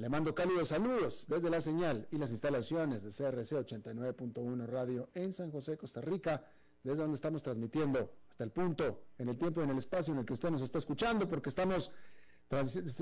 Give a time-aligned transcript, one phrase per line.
[0.00, 5.34] le mando cálidos saludos desde la señal y las instalaciones de CRC 89.1 Radio en
[5.34, 6.42] San José, Costa Rica,
[6.82, 10.20] desde donde estamos transmitiendo hasta el punto, en el tiempo y en el espacio en
[10.20, 11.92] el que usted nos está escuchando, porque estamos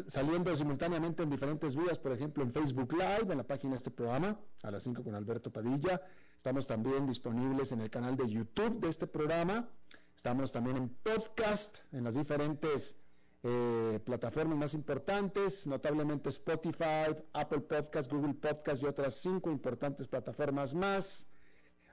[0.08, 3.92] saliendo simultáneamente en diferentes vías, por ejemplo en Facebook Live, en la página de este
[3.92, 6.02] programa, a las 5 con Alberto Padilla.
[6.36, 9.68] Estamos también disponibles en el canal de YouTube de este programa.
[10.16, 12.96] Estamos también en podcast, en las diferentes
[13.42, 20.74] eh, plataformas más importantes, notablemente Spotify, Apple Podcast, Google Podcast y otras cinco importantes plataformas
[20.74, 21.28] más.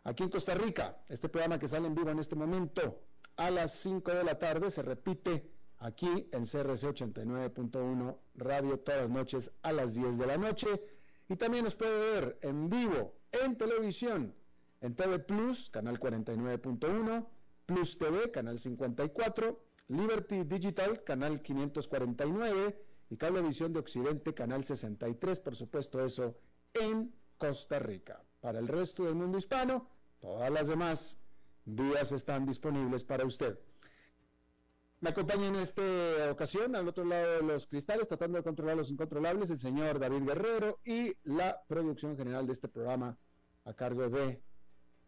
[0.04, 3.02] Aquí en Costa Rica, este programa que sale en vivo en este momento
[3.38, 9.10] a las 5 de la tarde se repite aquí en CRC 89.1 Radio todas las
[9.10, 10.68] noches a las 10 de la noche
[11.28, 14.34] y también nos puede ver en vivo en televisión
[14.82, 17.28] en TV Plus, canal 49.1,
[17.66, 25.56] Plus TV, canal 54 Liberty Digital, canal 549, y Cablevisión de Occidente, canal 63, por
[25.56, 26.38] supuesto eso,
[26.74, 28.24] en Costa Rica.
[28.42, 31.20] Para el resto del mundo hispano, todas las demás
[31.66, 33.60] vías están disponibles para usted.
[35.02, 35.84] Me acompaña en esta
[36.32, 40.24] ocasión, al otro lado de los cristales, tratando de controlar los incontrolables, el señor David
[40.24, 43.18] Guerrero y la producción general de este programa
[43.66, 44.42] a cargo de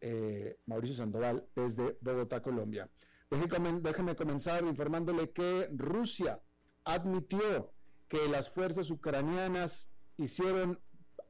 [0.02, 2.90] eh, Mauricio Sandoval desde Bogotá, Colombia.
[3.30, 6.42] Déjeme comenzar informándole que Rusia
[6.86, 7.74] admitió
[8.08, 10.80] que las fuerzas ucranianas hicieron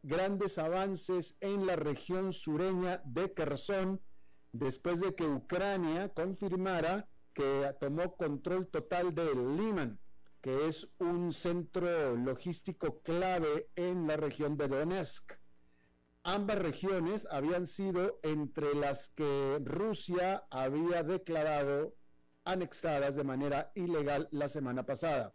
[0.04, 4.00] grandes avances en la región sureña de Kherson
[4.52, 10.00] después de que Ucrania confirmara que tomó control total de Liman,
[10.42, 15.34] que es un centro logístico clave en la región de Donetsk.
[16.30, 21.96] Ambas regiones habían sido entre las que Rusia había declarado
[22.44, 25.34] anexadas de manera ilegal la semana pasada.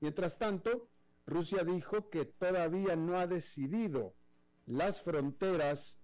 [0.00, 0.90] Mientras tanto,
[1.24, 4.16] Rusia dijo que todavía no ha decidido
[4.66, 5.98] las fronteras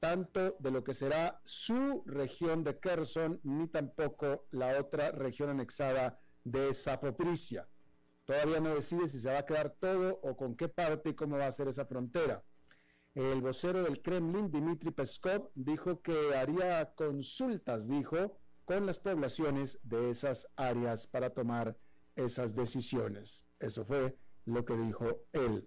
[0.00, 6.18] tanto de lo que será su región de Kherson ni tampoco la otra región anexada
[6.42, 7.68] de Zapoprisia.
[8.24, 11.38] Todavía no decide si se va a quedar todo o con qué parte y cómo
[11.38, 12.42] va a ser esa frontera.
[13.16, 20.10] El vocero del Kremlin, Dmitry Peskov, dijo que haría consultas, dijo, con las poblaciones de
[20.10, 21.78] esas áreas para tomar
[22.14, 23.46] esas decisiones.
[23.58, 25.66] Eso fue lo que dijo él.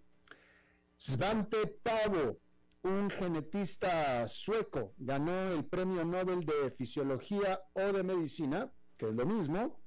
[0.95, 2.37] Svante Pavo,
[2.83, 9.25] un genetista sueco, ganó el Premio Nobel de Fisiología o de Medicina, que es lo
[9.25, 9.81] mismo,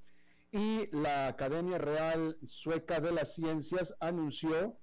[0.51, 4.81] y la Academia Real Sueca de las Ciencias anunció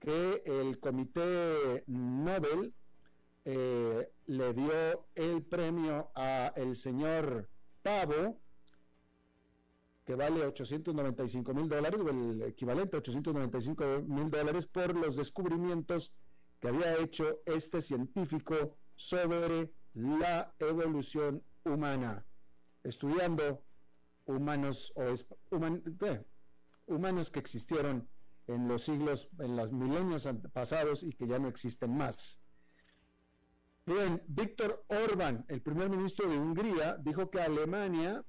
[0.00, 2.72] que el Comité Nobel
[3.44, 7.48] eh, le dio el premio a el señor
[7.82, 8.40] Pavo,
[10.04, 16.12] que vale 895 mil dólares, o el equivalente a 895 mil dólares, por los descubrimientos
[16.58, 22.24] que había hecho este científico sobre la evolución humana,
[22.82, 23.62] estudiando
[24.26, 25.14] humanos o
[26.94, 28.08] humanos que existieron
[28.54, 32.40] en los siglos, en los milenios pasados y que ya no existen más.
[33.86, 38.24] Bien, Víctor Orban, el primer ministro de Hungría, dijo que Alemania,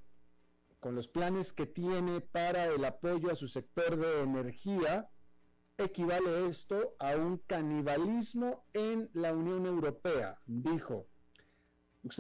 [0.79, 5.09] con los planes que tiene para el apoyo a su sector de energía,
[5.77, 11.07] equivale esto a un canibalismo en la Unión Europea, dijo.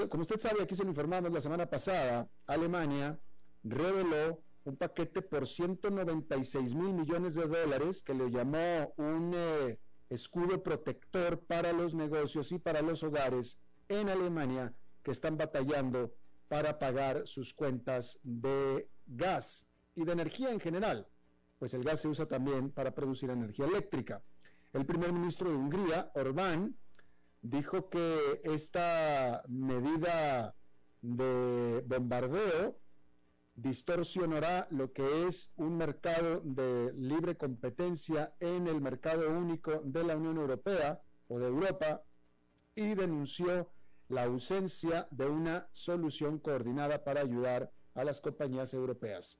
[0.09, 3.19] como usted sabe, aquí se lo informamos la semana pasada, Alemania
[3.63, 9.79] reveló un paquete por 196 mil millones de dólares que le llamó un eh,
[10.09, 14.73] escudo protector para los negocios y para los hogares en Alemania
[15.03, 16.13] que están batallando
[16.47, 21.07] para pagar sus cuentas de gas y de energía en general,
[21.57, 24.21] pues el gas se usa también para producir energía eléctrica.
[24.73, 26.75] El primer ministro de Hungría, Orbán,
[27.41, 30.55] dijo que esta medida
[31.01, 32.80] de bombardeo
[33.55, 40.15] distorsionará lo que es un mercado de libre competencia en el mercado único de la
[40.15, 42.03] Unión Europea o de Europa
[42.75, 43.69] y denunció
[44.07, 49.37] la ausencia de una solución coordinada para ayudar a las compañías europeas.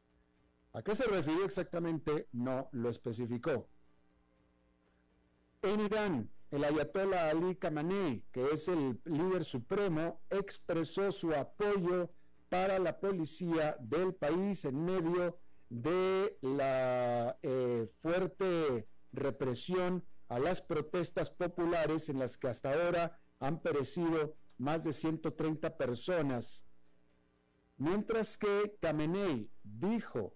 [0.73, 2.27] ¿A qué se refirió exactamente?
[2.31, 3.67] No lo especificó.
[5.61, 12.09] En Irán, el ayatollah Ali Khamenei, que es el líder supremo, expresó su apoyo
[12.51, 15.39] para la policía del país en medio
[15.69, 23.61] de la eh, fuerte represión a las protestas populares en las que hasta ahora han
[23.61, 26.65] perecido más de 130 personas.
[27.77, 30.35] Mientras que Khamenei dijo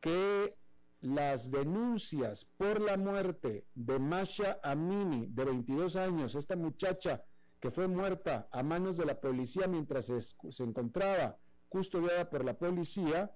[0.00, 0.56] que
[1.02, 7.22] las denuncias por la muerte de Masha Amini, de 22 años, esta muchacha
[7.60, 11.36] que fue muerta a manos de la policía mientras se encontraba
[11.70, 13.34] custodiada por la policía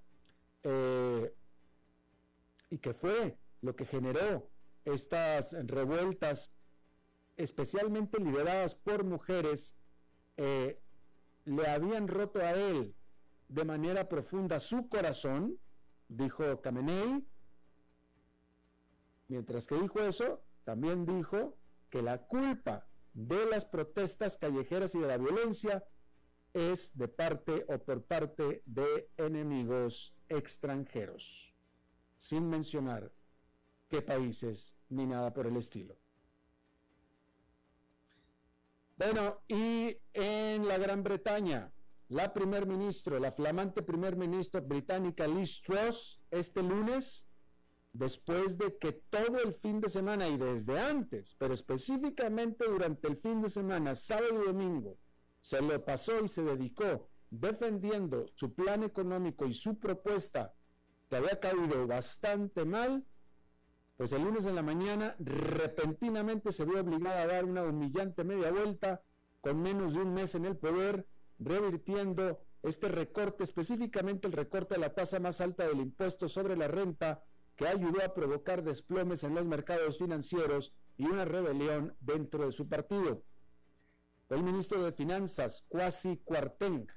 [0.61, 1.33] eh,
[2.69, 4.47] y que fue lo que generó
[4.83, 6.51] estas revueltas,
[7.37, 9.75] especialmente lideradas por mujeres,
[10.37, 10.79] eh,
[11.45, 12.93] le habían roto a él
[13.47, 15.57] de manera profunda su corazón,
[16.07, 17.25] dijo Kamenei.
[19.27, 21.57] Mientras que dijo eso, también dijo
[21.89, 25.83] que la culpa de las protestas callejeras y de la violencia
[26.55, 31.53] es de parte o por parte de enemigos extranjeros,
[32.17, 33.11] sin mencionar
[33.89, 35.97] qué países ni nada por el estilo.
[38.97, 41.73] Bueno, y en la Gran Bretaña,
[42.07, 47.27] la primer ministro, la flamante primer ministro británica Liz Truss, este lunes,
[47.91, 53.17] después de que todo el fin de semana y desde antes, pero específicamente durante el
[53.17, 54.97] fin de semana, sábado y domingo,
[55.45, 60.55] se lo pasó y se dedicó defendiendo su plan económico y su propuesta
[61.07, 63.05] que había caído bastante mal,
[63.95, 68.49] pues el lunes en la mañana repentinamente se vio obligada a dar una humillante media
[68.51, 69.03] vuelta
[69.41, 71.05] con menos de un mes en el poder,
[71.37, 76.67] revirtiendo este recorte, específicamente el recorte a la tasa más alta del impuesto sobre la
[76.67, 77.23] renta,
[77.55, 82.67] que ayudó a provocar desplomes en los mercados financieros y una rebelión dentro de su
[82.67, 83.21] partido.
[84.29, 86.87] El ministro de Finanzas, Kwasi Kwarteng,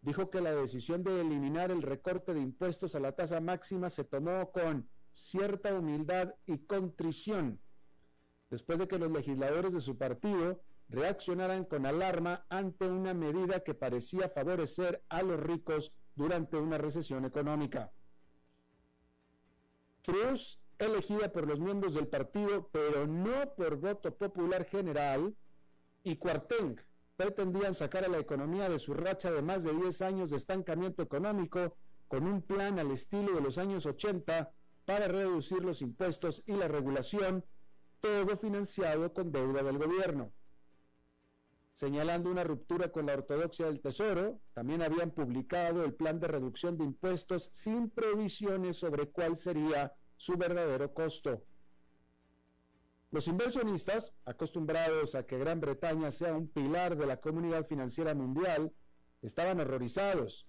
[0.00, 4.04] dijo que la decisión de eliminar el recorte de impuestos a la tasa máxima se
[4.04, 7.60] tomó con cierta humildad y contrición,
[8.48, 13.74] después de que los legisladores de su partido reaccionaran con alarma ante una medida que
[13.74, 17.92] parecía favorecer a los ricos durante una recesión económica.
[20.04, 25.34] Cruz, elegida por los miembros del partido, pero no por voto popular general,
[26.08, 26.80] y Cuarteng
[27.16, 31.02] pretendían sacar a la economía de su racha de más de 10 años de estancamiento
[31.02, 31.76] económico
[32.06, 34.50] con un plan al estilo de los años 80
[34.86, 37.44] para reducir los impuestos y la regulación,
[38.00, 40.32] todo financiado con deuda del gobierno.
[41.74, 46.78] Señalando una ruptura con la ortodoxia del Tesoro, también habían publicado el plan de reducción
[46.78, 51.44] de impuestos sin previsiones sobre cuál sería su verdadero costo.
[53.10, 58.72] Los inversionistas, acostumbrados a que Gran Bretaña sea un pilar de la comunidad financiera mundial,
[59.22, 60.46] estaban horrorizados.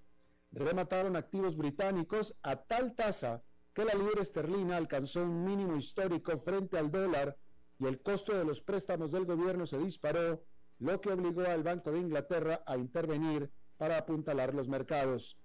[0.51, 6.77] Remataron activos británicos a tal tasa que la libra esterlina alcanzó un mínimo histórico frente
[6.77, 7.37] al dólar
[7.77, 10.43] y el costo de los préstamos del gobierno se disparó,
[10.79, 15.37] lo que obligó al Banco de Inglaterra a intervenir para apuntalar los mercados.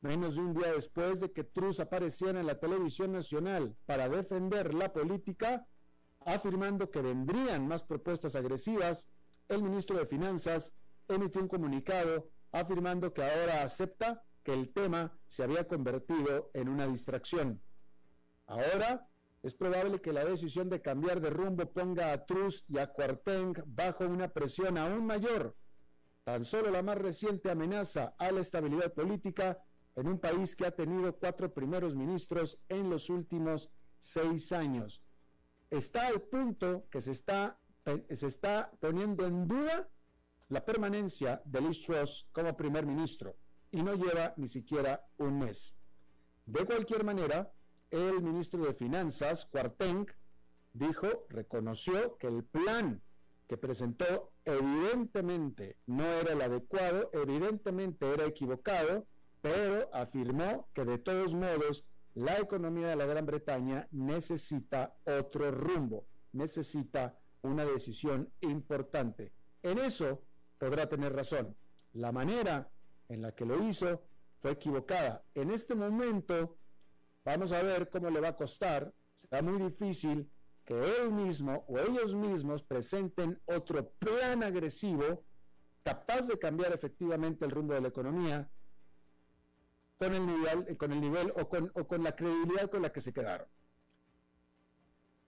[0.00, 4.74] Menos de un día después de que Truss apareciera en la televisión nacional para defender
[4.74, 5.66] la política,
[6.24, 9.08] afirmando que vendrían más propuestas agresivas,
[9.48, 10.72] el ministro de Finanzas
[11.08, 16.86] emitió un comunicado afirmando que ahora acepta que el tema se había convertido en una
[16.86, 17.60] distracción.
[18.46, 19.08] Ahora
[19.42, 23.54] es probable que la decisión de cambiar de rumbo ponga a Truss y a Quarteng
[23.66, 25.56] bajo una presión aún mayor.
[26.24, 29.62] Tan solo la más reciente amenaza a la estabilidad política
[29.96, 35.02] en un país que ha tenido cuatro primeros ministros en los últimos seis años
[35.70, 37.58] está al punto que se está,
[38.10, 39.88] se está poniendo en duda
[40.48, 43.36] la permanencia de Liz Truss como primer ministro
[43.70, 45.74] y no lleva ni siquiera un mes.
[46.46, 47.52] De cualquier manera,
[47.90, 50.06] el ministro de Finanzas, Cuarteng,
[50.72, 53.02] dijo, reconoció que el plan
[53.46, 59.06] que presentó evidentemente no era el adecuado, evidentemente era equivocado,
[59.40, 61.84] pero afirmó que de todos modos
[62.18, 69.32] la economía de la Gran Bretaña necesita otro rumbo, necesita una decisión importante.
[69.62, 70.24] En eso
[70.58, 71.56] podrá tener razón.
[71.92, 72.68] La manera
[73.08, 74.02] en la que lo hizo
[74.40, 75.24] fue equivocada.
[75.32, 76.58] En este momento
[77.24, 78.92] vamos a ver cómo le va a costar.
[79.14, 80.28] Será muy difícil
[80.64, 85.24] que él mismo o ellos mismos presenten otro plan agresivo
[85.84, 88.50] capaz de cambiar efectivamente el rumbo de la economía
[89.98, 93.00] con el nivel, con el nivel o, con, o con la credibilidad con la que
[93.00, 93.48] se quedaron.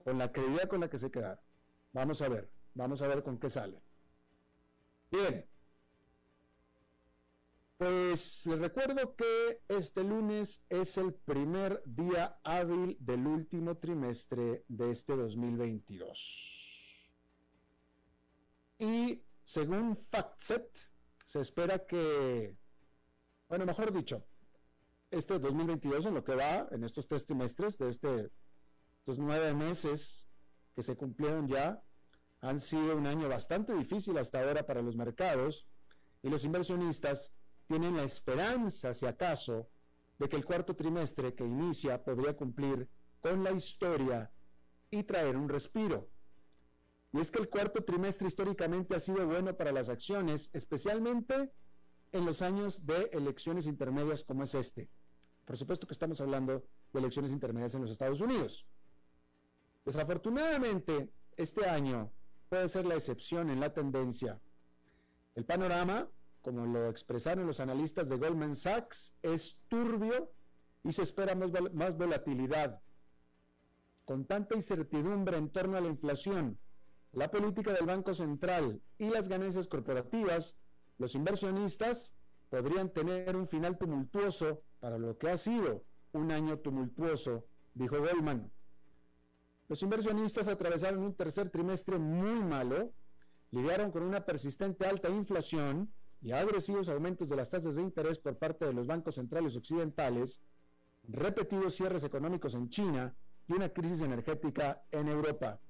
[0.05, 1.41] Con la credibilidad con la que se quedaron.
[1.93, 3.83] Vamos a ver, vamos a ver con qué sale.
[5.11, 5.47] Bien.
[7.77, 14.91] Pues les recuerdo que este lunes es el primer día hábil del último trimestre de
[14.91, 17.17] este 2022.
[18.79, 20.69] Y según FactSet,
[21.25, 22.55] se espera que,
[23.49, 24.27] bueno, mejor dicho,
[25.11, 28.31] este 2022 en lo que va, en estos tres trimestres de este,
[28.99, 30.29] estos nueve meses
[30.75, 31.83] que se cumplieron ya,
[32.41, 35.67] han sido un año bastante difícil hasta ahora para los mercados
[36.23, 37.33] y los inversionistas
[37.67, 39.69] tienen la esperanza, si acaso,
[40.19, 42.89] de que el cuarto trimestre que inicia podría cumplir
[43.21, 44.31] con la historia
[44.91, 46.09] y traer un respiro.
[47.13, 51.51] Y es que el cuarto trimestre históricamente ha sido bueno para las acciones, especialmente
[52.13, 54.89] en los años de elecciones intermedias como es este.
[55.51, 58.65] Por supuesto que estamos hablando de elecciones intermedias en los Estados Unidos.
[59.85, 62.13] Desafortunadamente, este año
[62.49, 64.41] puede ser la excepción en la tendencia.
[65.35, 66.09] El panorama
[66.41, 70.31] como lo expresaron los analistas de Goldman Sachs, es turbio
[70.85, 72.81] y se espera más, volatilidad.
[74.05, 76.61] Con tanta incertidumbre en torno a la inflación,
[77.11, 80.57] la política del Banco Central y las ganancias corporativas,
[80.97, 82.15] los inversionistas
[82.51, 88.51] podrían tener un final tumultuoso para lo que ha sido un año tumultuoso, dijo Goldman.
[89.69, 92.93] Los inversionistas atravesaron un tercer trimestre muy malo,
[93.53, 98.37] lidiaron con una persistente alta inflación y agresivos aumentos de las tasas de interés por
[98.37, 100.43] parte de los bancos centrales occidentales,
[101.05, 103.15] repetidos cierres económicos en China
[103.47, 105.61] y una crisis energética en Europa.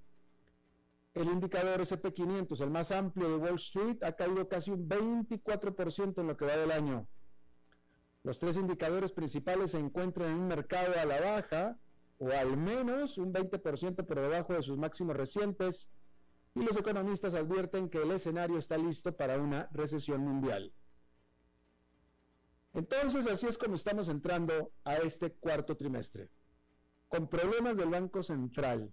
[1.13, 6.27] El indicador SP500, el más amplio de Wall Street, ha caído casi un 24% en
[6.27, 7.09] lo que va del año.
[8.23, 11.79] Los tres indicadores principales se encuentran en un mercado a la baja,
[12.19, 15.91] o al menos un 20% por debajo de sus máximos recientes,
[16.55, 20.73] y los economistas advierten que el escenario está listo para una recesión mundial.
[22.75, 26.31] Entonces, así es como estamos entrando a este cuarto trimestre,
[27.09, 28.93] con problemas del Banco Central,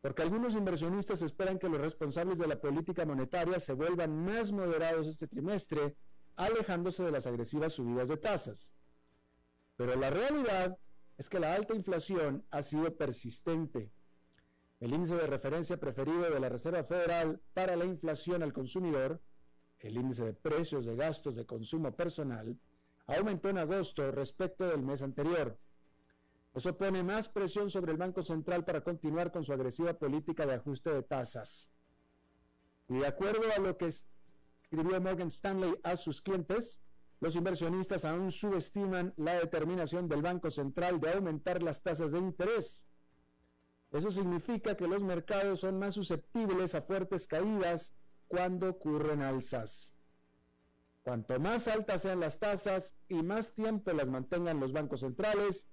[0.00, 5.06] porque algunos inversionistas esperan que los responsables de la política monetaria se vuelvan más moderados
[5.06, 5.94] este trimestre,
[6.36, 8.72] alejándose de las agresivas subidas de tasas.
[9.76, 10.78] Pero la realidad
[11.18, 13.92] es que la alta inflación ha sido persistente
[14.80, 19.20] el índice de referencia preferido de la Reserva Federal para la inflación al consumidor,
[19.78, 22.58] el índice de precios de gastos de consumo personal,
[23.06, 25.58] aumentó en agosto respecto del mes anterior.
[26.54, 30.54] Eso pone más presión sobre el Banco Central para continuar con su agresiva política de
[30.54, 31.70] ajuste de tasas.
[32.88, 33.90] Y de acuerdo a lo que
[34.70, 36.80] escribió Morgan Stanley a sus clientes,
[37.20, 42.86] los inversionistas aún subestiman la determinación del Banco Central de aumentar las tasas de interés
[43.92, 47.92] eso significa que los mercados son más susceptibles a fuertes caídas
[48.28, 49.94] cuando ocurren alzas.
[51.02, 55.66] Cuanto más altas sean las tasas y más tiempo las mantengan los bancos centrales,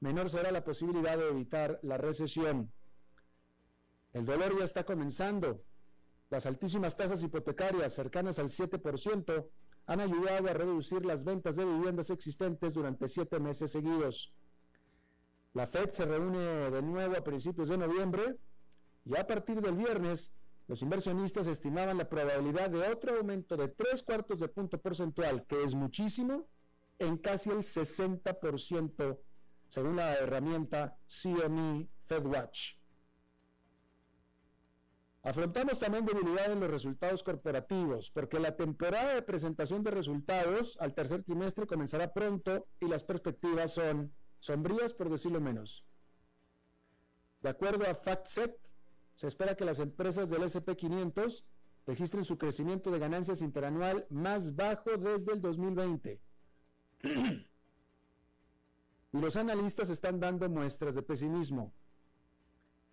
[0.00, 2.70] menor será la posibilidad de evitar la recesión.
[4.12, 5.64] El dolor ya está comenzando.
[6.30, 9.46] Las altísimas tasas hipotecarias cercanas al 7%
[9.86, 14.32] han ayudado a reducir las ventas de viviendas existentes durante siete meses seguidos.
[15.52, 18.36] La Fed se reúne de nuevo a principios de noviembre
[19.04, 20.32] y a partir del viernes
[20.66, 25.62] los inversionistas estimaban la probabilidad de otro aumento de tres cuartos de punto porcentual, que
[25.62, 26.48] es muchísimo,
[26.98, 29.18] en casi el 60%,
[29.68, 32.76] según la herramienta CME FedWatch.
[35.24, 40.94] Afrontamos también debilidad en los resultados corporativos, porque la temporada de presentación de resultados al
[40.94, 45.82] tercer trimestre comenzará pronto y las perspectivas son sombrías por decirlo menos.
[47.40, 48.54] De acuerdo a FactSet,
[49.14, 51.42] se espera que las empresas del SP500
[51.86, 56.20] registren su crecimiento de ganancias interanual más bajo desde el 2020.
[59.12, 61.72] y los analistas están dando muestras de pesimismo.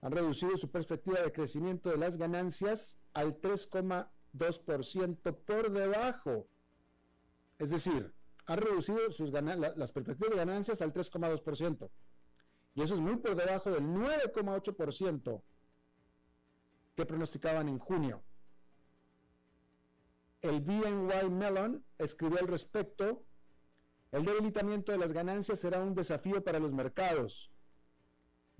[0.02, 6.48] Han reducido su perspectiva de crecimiento de las ganancias al 3,2% por debajo.
[7.60, 8.14] Es decir,
[8.48, 11.90] han reducido sus las perspectivas de ganancias al 3,2%.
[12.74, 15.42] Y eso es muy por debajo del 9,8%
[16.96, 18.24] que pronosticaban en junio.
[20.42, 23.24] El BNY Mellon escribió al respecto,
[24.12, 27.52] el debilitamiento de las ganancias será un desafío para los mercados.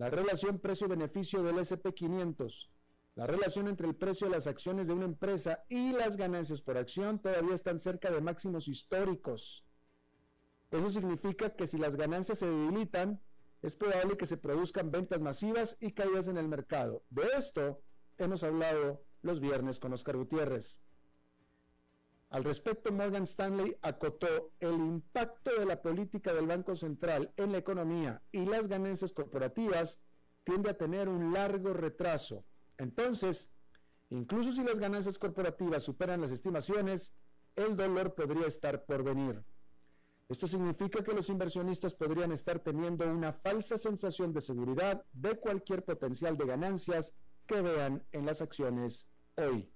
[0.02, 2.70] La relación precio-beneficio del SP500,
[3.14, 6.76] la relación entre el precio de las acciones de una empresa y las ganancias por
[6.76, 9.64] acción todavía están cerca de máximos históricos.
[10.72, 13.22] Eso significa que si las ganancias se debilitan,
[13.62, 17.04] es probable que se produzcan ventas masivas y caídas en el mercado.
[17.12, 17.84] De esto
[18.18, 20.82] hemos hablado los viernes con Oscar Gutiérrez.
[22.32, 27.58] Al respecto, Morgan Stanley acotó el impacto de la política del Banco Central en la
[27.58, 30.00] economía y las ganancias corporativas
[30.46, 32.46] tiende a tener un largo retraso.
[32.78, 33.52] Entonces,
[34.10, 37.14] incluso si las ganancias corporativas superan las estimaciones,
[37.58, 39.44] el dolor podría estar por venir.
[40.30, 45.84] Esto significa que los inversionistas podrían estar teniendo una falsa sensación de seguridad de cualquier
[45.84, 47.14] potencial de ganancias
[47.46, 49.70] que vean en las acciones hoy.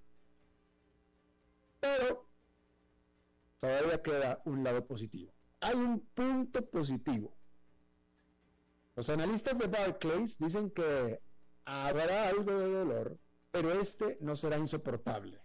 [1.81, 2.24] Pero
[3.65, 5.33] todavía queda un lado positivo.
[5.61, 7.35] Hay un punto positivo.
[8.95, 11.19] Los analistas de Barclays dicen que
[11.65, 13.17] habrá algo de dolor,
[13.51, 15.41] pero este no será insoportable.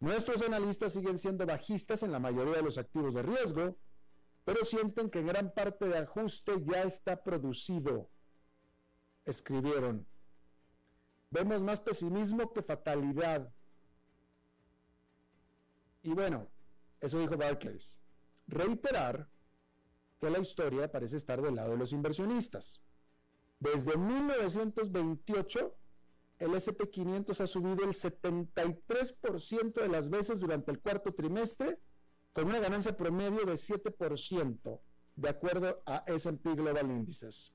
[0.00, 3.76] Nuestros analistas siguen siendo bajistas en la mayoría de los activos de riesgo,
[4.44, 8.08] pero sienten que gran parte de ajuste ya está producido.
[9.24, 10.06] Escribieron.
[11.30, 13.52] Vemos más pesimismo que fatalidad.
[16.02, 16.48] Y bueno,
[17.00, 18.00] eso dijo Barclays.
[18.46, 19.28] Reiterar
[20.20, 22.80] que la historia parece estar del lado de los inversionistas.
[23.60, 25.74] Desde 1928
[26.38, 31.80] el SP500 ha subido el 73% de las veces durante el cuarto trimestre,
[32.32, 34.80] con una ganancia promedio de 7%,
[35.16, 37.52] de acuerdo a SP Global Indices.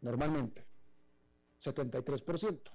[0.00, 0.66] Normalmente,
[1.62, 2.72] 73%.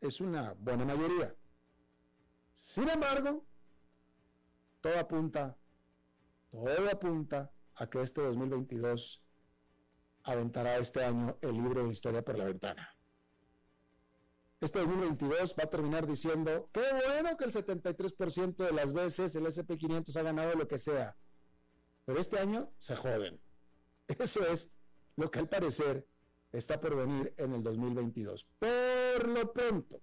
[0.00, 1.34] Es una buena mayoría.
[2.56, 3.46] Sin embargo,
[4.80, 5.56] todo apunta,
[6.50, 9.22] todo apunta a que este 2022
[10.24, 12.96] aventará este año el libro de historia por la ventana
[14.60, 19.46] este 2022 va a terminar diciendo, qué bueno que el 73% de las veces el
[19.46, 21.16] SP500 ha ganado lo que sea,
[22.04, 23.40] pero este año se joden.
[24.18, 24.70] Eso es
[25.16, 26.06] lo que al parecer
[26.52, 28.46] está por venir en el 2022.
[28.58, 30.00] Por lo pronto,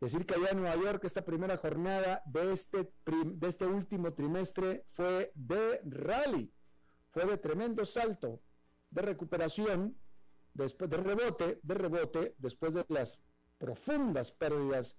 [0.00, 4.84] decir que allá en Nueva York esta primera jornada de este, de este último trimestre
[4.88, 6.52] fue de rally,
[7.10, 8.40] fue de tremendo salto,
[8.90, 9.96] de recuperación,
[10.54, 13.20] después de rebote, de rebote, después de las
[13.58, 14.96] profundas pérdidas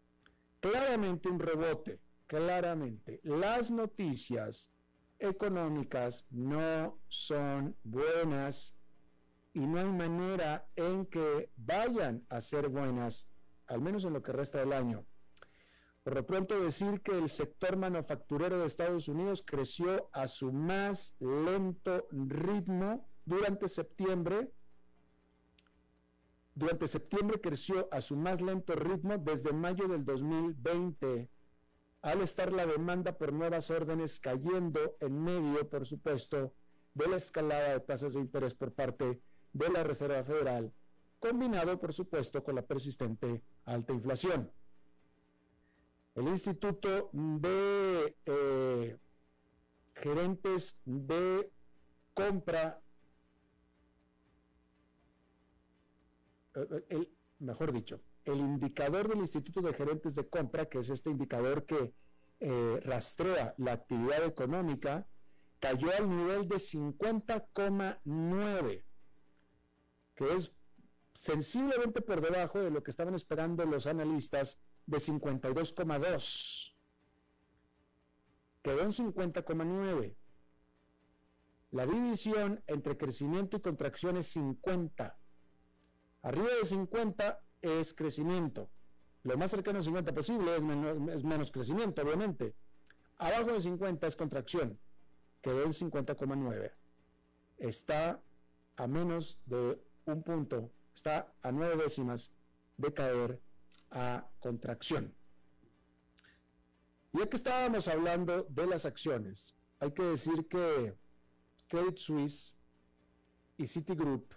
[0.60, 3.20] Claramente un rebote, claramente.
[3.22, 4.70] Las noticias
[5.18, 8.74] económicas no son buenas
[9.52, 13.28] y no hay manera en que vayan a ser buenas,
[13.66, 15.06] al menos en lo que resta del año.
[16.04, 21.16] Por lo pronto decir que el sector manufacturero de Estados Unidos creció a su más
[21.18, 24.52] lento ritmo durante septiembre.
[26.54, 31.30] Durante septiembre creció a su más lento ritmo desde mayo del 2020
[32.02, 36.52] al estar la demanda por nuevas órdenes cayendo en medio, por supuesto,
[36.92, 39.22] de la escalada de tasas de interés por parte
[39.54, 40.70] de la Reserva Federal,
[41.18, 44.52] combinado, por supuesto, con la persistente alta inflación.
[46.14, 48.96] El Instituto de eh,
[49.96, 51.50] Gerentes de
[52.14, 52.80] Compra,
[56.54, 61.10] eh, el, mejor dicho, el indicador del Instituto de Gerentes de Compra, que es este
[61.10, 61.92] indicador que
[62.38, 65.08] eh, rastrea la actividad económica,
[65.58, 68.84] cayó al nivel de 50,9,
[70.14, 70.52] que es
[71.12, 76.74] sensiblemente por debajo de lo que estaban esperando los analistas de 52,2.
[78.62, 80.16] Quedó en 50,9.
[81.70, 85.18] La división entre crecimiento y contracción es 50.
[86.22, 88.70] Arriba de 50 es crecimiento.
[89.24, 92.54] lo más cercano al 50 posible es menos, crecimiento, obviamente.
[93.18, 94.78] Abajo de 50 es contracción,
[95.40, 96.72] quedó en 50,9.
[97.58, 98.20] Está
[98.76, 102.32] a menos de un punto, está a nueve décimas
[102.76, 103.40] de caer
[103.94, 105.14] a contracción.
[107.12, 110.94] Ya que estábamos hablando de las acciones, hay que decir que
[111.68, 112.54] Credit Suisse
[113.56, 114.34] y Citigroup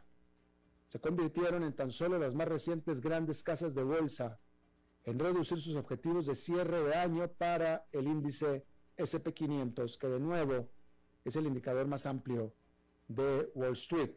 [0.86, 4.39] se convirtieron en tan solo las más recientes grandes casas de bolsa
[5.04, 8.63] en reducir sus objetivos de cierre de año para el índice
[8.98, 10.70] SP500, que de nuevo
[11.26, 12.54] es el indicador más amplio
[13.08, 14.12] de Wall Street.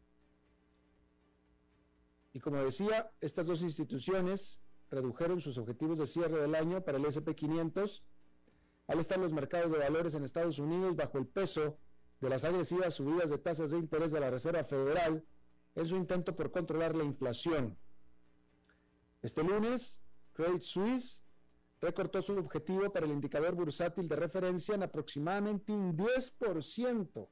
[2.32, 7.04] Y como decía, estas dos instituciones redujeron sus objetivos de cierre del año para el
[7.04, 8.02] SP500
[8.88, 11.78] al estar los mercados de valores en Estados Unidos bajo el peso
[12.20, 15.24] de las agresivas subidas de tasas de interés de la Reserva Federal
[15.74, 17.78] en su intento por controlar la inflación.
[19.22, 20.00] Este lunes,
[20.32, 21.22] Credit Suisse
[21.80, 27.28] recortó su objetivo para el indicador bursátil de referencia en aproximadamente un 10%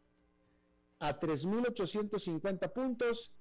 [1.00, 3.32] a 3.850 puntos,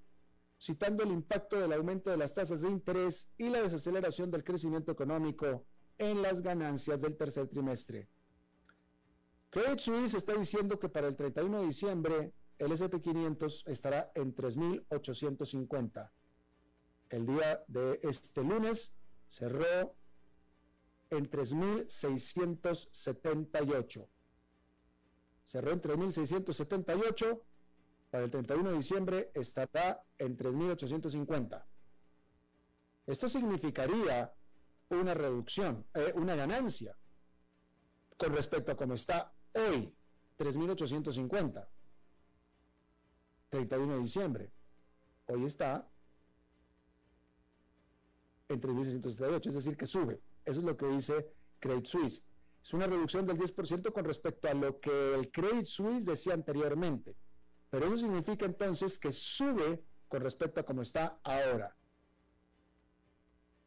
[0.59, 4.91] citando el impacto del aumento de las tasas de interés y la desaceleración del crecimiento
[4.91, 5.65] económico
[5.97, 8.09] en las ganancias del tercer trimestre.
[9.49, 16.11] Credit Suisse está diciendo que para el 31 de diciembre el SP500 estará en 3.850.
[17.09, 18.93] El día de este lunes
[19.27, 19.95] cerró
[21.09, 24.07] en 3.678.
[25.43, 27.41] Cerró en 3.678.
[28.23, 31.63] El 31 de diciembre estará en 3.850.
[33.05, 34.33] Esto significaría
[34.89, 36.97] una reducción, eh, una ganancia
[38.17, 39.93] con respecto a cómo está hoy,
[40.37, 41.67] 3.850.
[43.49, 44.51] 31 de diciembre.
[45.27, 45.87] Hoy está
[48.49, 50.21] en 3.678, es decir, que sube.
[50.43, 52.23] Eso es lo que dice Credit Suisse.
[52.63, 57.15] Es una reducción del 10% con respecto a lo que el Credit Suisse decía anteriormente.
[57.69, 61.75] Pero eso significa entonces que sube con respecto a cómo está ahora.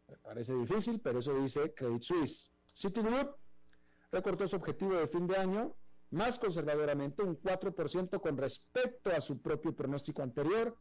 [0.09, 2.51] Me parece difícil, pero eso dice Credit Suisse.
[2.75, 3.37] Citigroup
[4.11, 5.77] recortó su objetivo de fin de año
[6.11, 10.77] más conservadoramente, un 4% con respecto a su propio pronóstico anterior,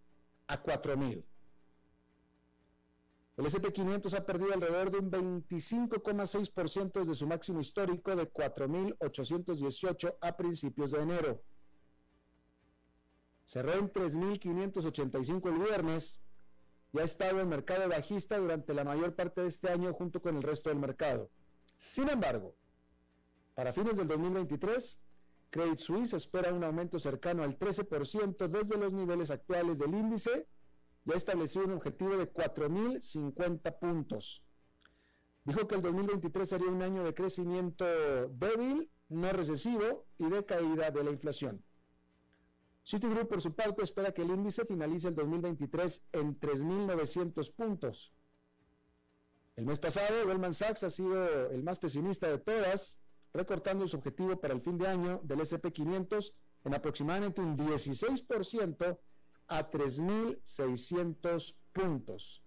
[0.48, 1.24] a 4.000.
[3.38, 10.36] El SP500 ha perdido alrededor de un 25,6% desde su máximo histórico de 4.818 a
[10.36, 11.42] principios de enero.
[13.50, 16.22] Cerró en 3.585 el viernes
[16.94, 20.36] y ha estado en mercado bajista durante la mayor parte de este año junto con
[20.38, 21.32] el resto del mercado.
[21.76, 22.54] Sin embargo,
[23.56, 25.00] para fines del 2023,
[25.50, 30.46] Credit Suisse espera un aumento cercano al 13% desde los niveles actuales del índice
[31.06, 34.44] y ha establecido un objetivo de 4.050 puntos.
[35.44, 37.84] Dijo que el 2023 sería un año de crecimiento
[38.28, 41.64] débil, no recesivo y de caída de la inflación.
[42.90, 48.12] Citigroup, por su parte, espera que el índice finalice el 2023 en 3.900 puntos.
[49.56, 52.98] El mes pasado, Goldman Sachs ha sido el más pesimista de todas,
[53.32, 56.34] recortando su objetivo para el fin de año del SP500
[56.66, 58.98] en aproximadamente un 16%
[59.50, 62.44] a 3.600 puntos.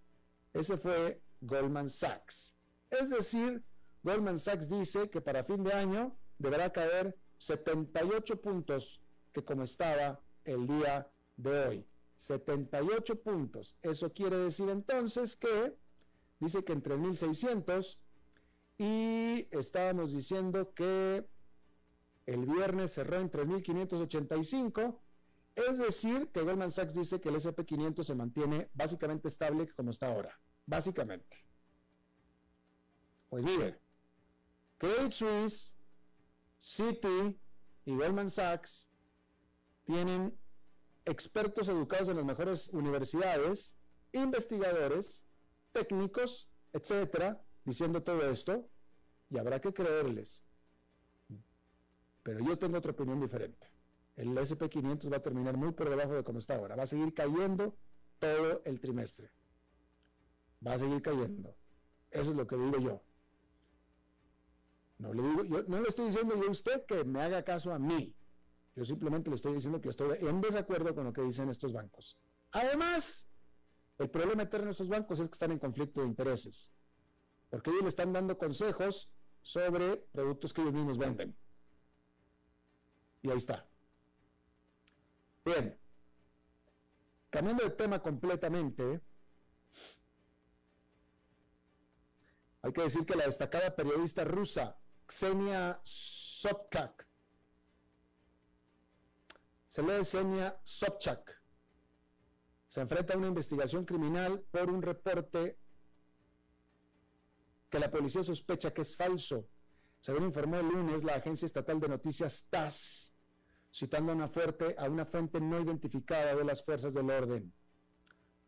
[0.52, 2.57] Ese fue Goldman Sachs.
[2.90, 3.62] Es decir,
[4.02, 9.00] Goldman Sachs dice que para fin de año deberá caer 78 puntos
[9.33, 11.87] que como estaba el día de hoy.
[12.16, 13.76] 78 puntos.
[13.83, 15.76] Eso quiere decir entonces que
[16.38, 17.98] dice que en 3.600
[18.78, 21.26] y estábamos diciendo que
[22.26, 24.98] el viernes cerró en 3.585,
[25.55, 30.09] es decir, que Goldman Sachs dice que el SP500 se mantiene básicamente estable como está
[30.09, 31.44] ahora, básicamente.
[33.28, 33.78] Pues miren,
[34.78, 35.76] Credit Suisse,
[36.61, 37.38] Citi
[37.85, 38.88] y Goldman Sachs
[39.85, 40.37] tienen
[41.05, 43.75] expertos educados en las mejores universidades,
[44.12, 45.25] investigadores,
[45.73, 48.68] técnicos, etcétera, diciendo todo esto
[49.31, 50.45] y habrá que creerles.
[52.23, 53.68] Pero yo tengo otra opinión diferente.
[54.16, 56.77] El SP500 va a terminar muy por debajo de como está ahora.
[56.77, 57.75] Va a seguir cayendo
[58.18, 59.31] todo el trimestre.
[60.64, 61.57] Va a seguir cayendo.
[62.11, 63.03] Eso es lo que digo yo.
[64.99, 67.73] No le, digo, yo, no le estoy diciendo yo a usted que me haga caso
[67.73, 68.14] a mí.
[68.74, 72.18] Yo simplemente le estoy diciendo que estoy en desacuerdo con lo que dicen estos bancos.
[72.52, 73.28] Además,
[73.98, 76.72] el problema eterno de estos bancos es que están en conflicto de intereses
[77.52, 79.11] porque ellos le están dando consejos
[79.42, 81.37] sobre productos que ellos mismos venden.
[83.20, 83.68] Y ahí está.
[85.44, 85.78] Bien,
[87.28, 89.02] cambiando de tema completamente,
[92.64, 97.08] Hay que decir que la destacada periodista rusa Ksenia Sobchak,
[99.72, 101.42] se lee Ksenia Sobchak,
[102.68, 105.56] se enfrenta a una investigación criminal por un reporte
[107.70, 109.48] que la policía sospecha que es falso.
[109.98, 113.14] Según informó el lunes la agencia estatal de noticias TASS,
[113.72, 117.50] citando a una, fuerte, a una fuente no identificada de las fuerzas del orden.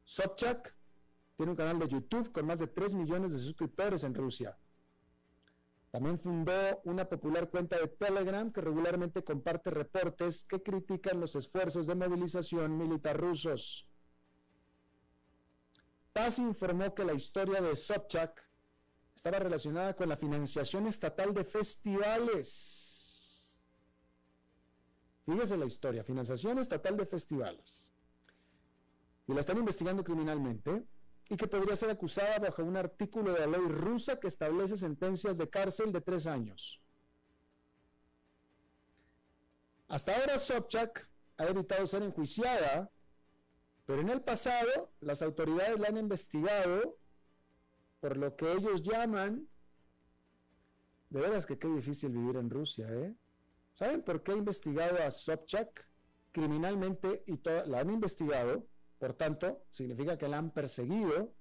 [0.04, 0.76] Sobchak
[1.36, 4.58] tiene un canal de YouTube con más de 3 millones de suscriptores en Rusia.
[5.94, 11.86] También fundó una popular cuenta de Telegram que regularmente comparte reportes que critican los esfuerzos
[11.86, 13.86] de movilización militar rusos.
[16.12, 18.44] TASS informó que la historia de Sobchak
[19.14, 23.70] estaba relacionada con la financiación estatal de festivales.
[25.24, 27.92] Fíjese la historia, financiación estatal de festivales.
[29.28, 30.88] Y la están investigando criminalmente
[31.28, 35.38] y que podría ser acusada bajo un artículo de la ley rusa que establece sentencias
[35.38, 36.80] de cárcel de tres años.
[39.88, 42.90] Hasta ahora Sobchak ha evitado ser enjuiciada,
[43.86, 46.98] pero en el pasado las autoridades la han investigado
[48.00, 49.48] por lo que ellos llaman,
[51.08, 53.14] de veras que qué difícil vivir en Rusia, ¿eh?
[53.72, 55.86] ¿Saben por qué ha investigado a Sobchak
[56.32, 58.66] criminalmente y la han investigado?
[59.04, 61.34] Por tanto, significa que la han perseguido,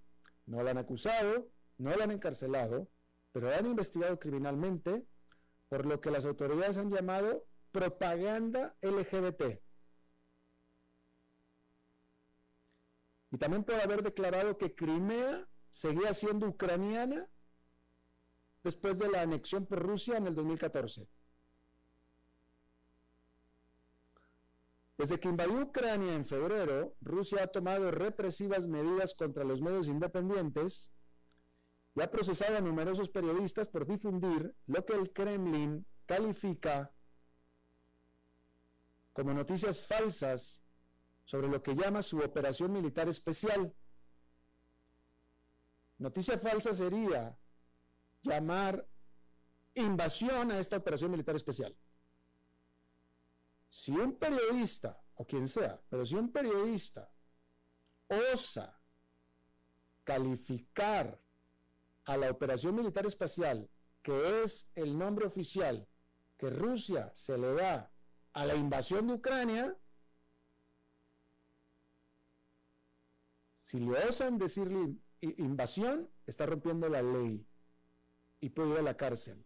[0.47, 1.47] no la han acusado,
[1.77, 2.89] no la han encarcelado,
[3.31, 5.05] pero la han investigado criminalmente
[5.69, 9.61] por lo que las autoridades han llamado propaganda LGBT.
[13.31, 17.29] Y también por haber declarado que Crimea seguía siendo ucraniana
[18.61, 21.07] después de la anexión por Rusia en el 2014.
[25.03, 30.93] Desde que invadió Ucrania en febrero, Rusia ha tomado represivas medidas contra los medios independientes
[31.93, 36.93] y ha procesado a numerosos periodistas por difundir lo que el Kremlin califica
[39.11, 40.61] como noticias falsas
[41.25, 43.75] sobre lo que llama su operación militar especial.
[45.97, 47.37] Noticia falsa sería
[48.21, 48.87] llamar
[49.75, 51.75] invasión a esta operación militar especial.
[53.73, 57.11] Si un periodista, o quien sea, pero si un periodista
[58.31, 58.79] osa
[60.03, 61.19] calificar
[62.05, 63.67] a la operación militar especial,
[64.03, 65.87] que es el nombre oficial
[66.37, 67.91] que Rusia se le da
[68.33, 69.75] a la invasión de Ucrania,
[73.57, 77.43] si le osan decirle invasión, está rompiendo la ley
[78.39, 79.43] y puede ir a la cárcel.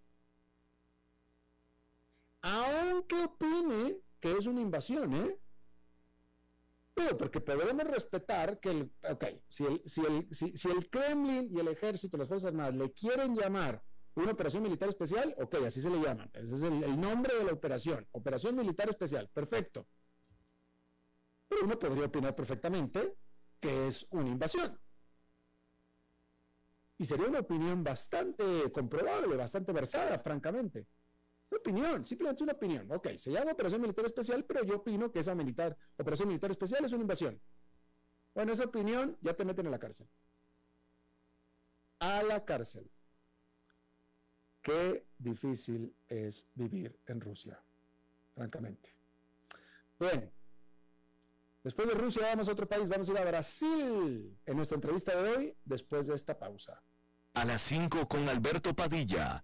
[2.41, 5.39] Aunque opine que es una invasión, ¿eh?
[6.93, 11.59] Pero porque podemos respetar que el, ok, si el, si el, si, el Kremlin y
[11.59, 13.83] el ejército, las Fuerzas Armadas le quieren llamar
[14.15, 17.53] una operación militar especial, ok, así se le llama, ese es el nombre de la
[17.53, 19.87] operación, operación militar especial, perfecto.
[21.47, 23.15] Pero uno podría opinar perfectamente
[23.59, 24.79] que es una invasión.
[26.97, 30.87] Y sería una opinión bastante comprobable, bastante versada, francamente.
[31.49, 32.91] Una opinión, simplemente una opinión.
[32.91, 36.83] Ok, se llama operación militar especial, pero yo opino que esa militar, operación militar especial
[36.83, 37.39] es una invasión.
[38.33, 40.07] Bueno, esa opinión ya te meten a la cárcel.
[41.99, 42.89] A la cárcel.
[44.61, 47.59] Qué difícil es vivir en Rusia,
[48.35, 48.93] francamente.
[49.97, 50.29] Bueno,
[51.63, 55.15] después de Rusia vamos a otro país, vamos a ir a Brasil en nuestra entrevista
[55.15, 56.83] de hoy, después de esta pausa.
[57.33, 59.43] A las 5 con Alberto Padilla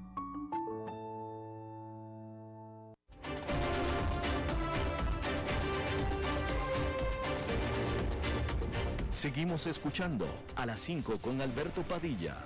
[9.21, 12.43] Seguimos escuchando a las 5 con Alberto Padilla.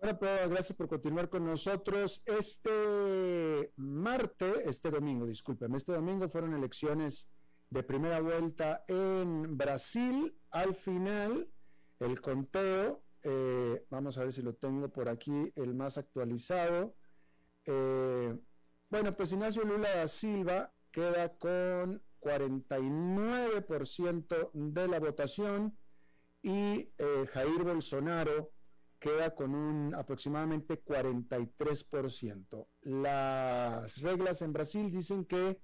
[0.00, 2.20] Bueno, pues gracias por continuar con nosotros.
[2.26, 7.28] Este martes, este domingo, discúlpeme, este domingo fueron elecciones
[7.70, 10.36] de primera vuelta en Brasil.
[10.50, 11.48] Al final,
[12.00, 16.96] el conteo, eh, vamos a ver si lo tengo por aquí, el más actualizado.
[17.66, 18.36] Eh,
[18.90, 25.78] bueno, pues Ignacio Lula da Silva queda con 49% de la votación
[26.42, 28.50] y eh, Jair Bolsonaro
[28.98, 32.66] queda con un aproximadamente 43%.
[32.80, 35.60] Las reglas en Brasil dicen que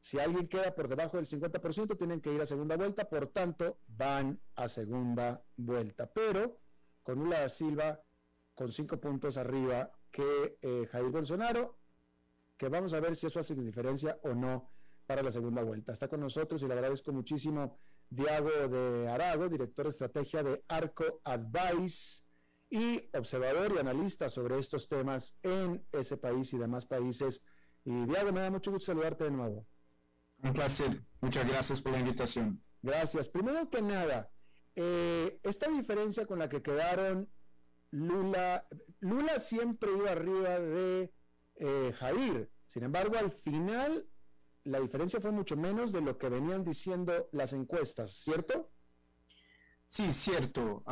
[0.00, 3.80] si alguien queda por debajo del 50%, tienen que ir a segunda vuelta, por tanto,
[3.86, 6.12] van a segunda vuelta.
[6.12, 6.60] Pero
[7.02, 8.02] con Lula da Silva
[8.54, 11.78] con cinco puntos arriba que eh, Jair Bolsonaro,
[12.58, 14.70] que vamos a ver si eso hace diferencia o no
[15.06, 15.92] para la segunda vuelta.
[15.92, 17.78] Está con nosotros y le agradezco muchísimo
[18.10, 22.22] Diago de Arago, director de estrategia de Arco Advice
[22.68, 27.42] y observador y analista sobre estos temas en ese país y demás países.
[27.84, 29.66] Y Diago, me da mucho gusto saludarte de nuevo.
[30.42, 31.02] Un placer.
[31.20, 32.62] Muchas gracias por la invitación.
[32.82, 33.28] Gracias.
[33.28, 34.30] Primero que nada,
[34.74, 37.30] eh, esta diferencia con la que quedaron
[37.90, 38.66] Lula,
[39.00, 41.12] Lula siempre iba arriba de
[41.58, 42.50] eh, Jair.
[42.66, 44.06] Sin embargo, al final
[44.64, 48.70] la diferencia fue mucho menos de lo que venían diciendo las encuestas, ¿cierto?
[49.86, 50.84] Sí, cierto.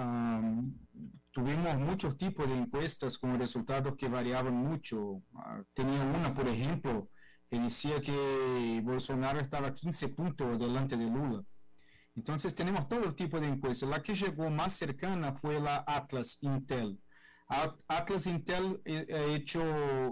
[1.30, 5.22] tuvimos muchos tipos de encuestas con resultados que variaban mucho.
[5.34, 7.10] Ah, tenía una, por ejemplo,
[7.46, 11.44] que decía que Bolsonaro estaba 15 puntos delante de Lula.
[12.14, 13.90] Entonces tenemos todo tipo de encuestas.
[13.90, 16.98] La que llegó más cercana fue la Atlas Intel.
[17.48, 19.60] Atlas Intel eh, ha hecho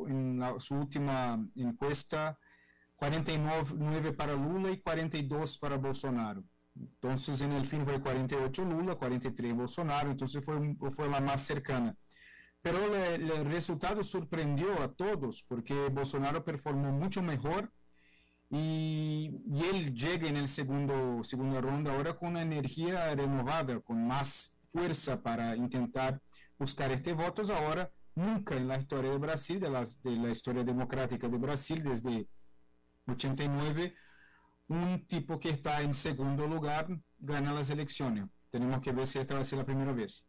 [0.06, 2.38] en su última encuesta
[2.96, 6.44] 49 para Lula y 42 para Bolsonaro.
[6.76, 11.96] Entonces, en el fin fue 48 Lula, 43 Bolsonaro, entonces fue, fue la más cercana.
[12.62, 17.70] Pero el resultado sorprendió a todos porque Bolsonaro performó mucho mejor
[18.50, 19.30] y,
[19.70, 25.56] él llega en el segundo segunda ronda ahora con energía renovada, con más fuerza para
[25.56, 26.20] intentar
[26.58, 27.50] buscar este votos.
[27.50, 31.82] Ahora, nunca en la historia de Brasil, de, las, de la historia democrática de Brasil,
[31.82, 32.28] desde
[33.06, 33.94] 89,
[34.68, 36.88] un tipo que está en segundo lugar
[37.18, 38.26] gana las elecciones.
[38.50, 40.26] Tenemos que ver si esta va a ser la primera vez.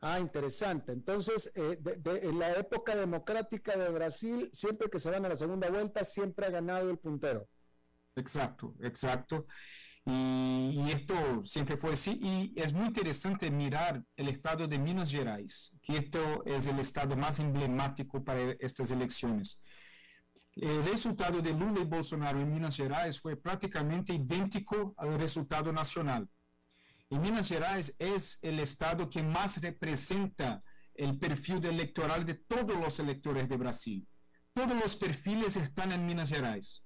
[0.00, 0.92] Ah, interesante.
[0.92, 5.70] Entonces, eh, en la época democrática de Brasil, siempre que se van a la segunda
[5.70, 7.48] vuelta, siempre ha ganado el puntero.
[8.14, 9.46] Exacto, exacto.
[10.06, 12.18] Y, esto siempre fue así.
[12.22, 17.16] Y es muy interesante mirar el estado de Minas Gerais, que esto es el estado
[17.16, 19.60] más emblemático para estas elecciones.
[20.56, 26.28] El resultado de Lula y Bolsonaro en Minas Gerais fue prácticamente idéntico al resultado nacional.
[27.10, 30.62] Y Minas Gerais es el estado que más representa
[30.94, 34.06] el perfil electoral de todos los electores de Brasil.
[34.52, 36.84] Todos los perfiles están en Minas Gerais.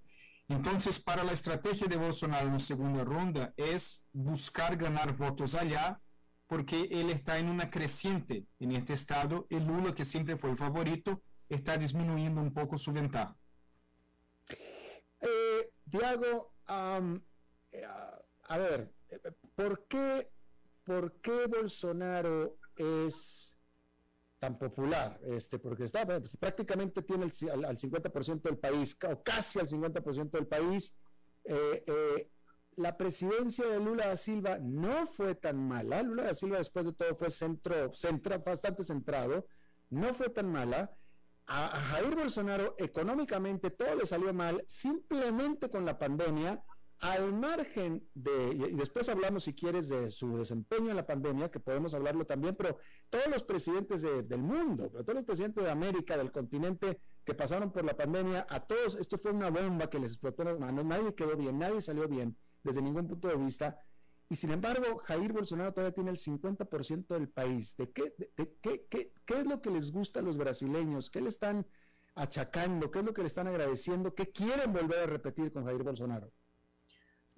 [0.49, 6.01] Entonces, para la estrategia de Bolsonaro en segunda ronda es buscar ganar votos allá,
[6.47, 9.47] porque él está en una creciente en este estado.
[9.51, 13.37] El Lula, que siempre fue el favorito, está disminuyendo un poco su ventaja.
[15.21, 16.55] Eh, Diago,
[17.71, 17.85] eh,
[18.45, 18.95] a ver,
[19.55, 20.31] ¿por qué,
[20.85, 23.58] ¿por qué Bolsonaro es
[24.39, 25.19] tan popular?
[25.23, 30.31] Este, porque está, pues, prácticamente tiene el, al, 50% del país, o casi al 50%
[30.31, 30.95] del país.
[31.45, 32.29] Eh,
[32.77, 36.03] la presidencia de Lula da Silva no fue tan mala.
[36.03, 39.47] Lula da Silva después de todo fue centro, centra, bastante centrado.
[39.91, 40.93] No fue tan mala
[41.49, 46.63] a, Jair Bolsonaro económicamente todo le salió mal simplemente con la pandemia,
[47.01, 51.61] al margen de, y después hablamos si quieres de su desempeño en la pandemia, que
[51.61, 52.79] podemos hablarlo también, pero
[53.09, 57.85] todos los presidentes del mundo, todos los presidentes de América, del continente que pasaron por
[57.85, 61.15] la pandemia, a todos, esto fue una bomba que les explotó en las manos, nadie
[61.15, 63.79] quedó bien, nadie salió bien desde ningún punto de vista,
[64.31, 67.77] y sin embargo, Jair Bolsonaro todavía tiene el 50% del país.
[67.77, 71.09] ¿De qué, qué, qué, qué, es lo que les gusta a los brasileños?
[71.09, 71.67] ¿Qué le están
[72.15, 72.91] achacando?
[72.91, 74.15] ¿Qué es lo que le están agradeciendo?
[74.15, 76.31] ¿Qué quieren volver a repetir con Jair Bolsonaro?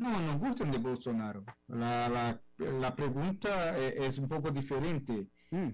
[0.01, 1.45] No, nos gustan de Bolsonaro.
[1.69, 5.29] La, la, la pregunta es un poco diferente.
[5.51, 5.69] Mm.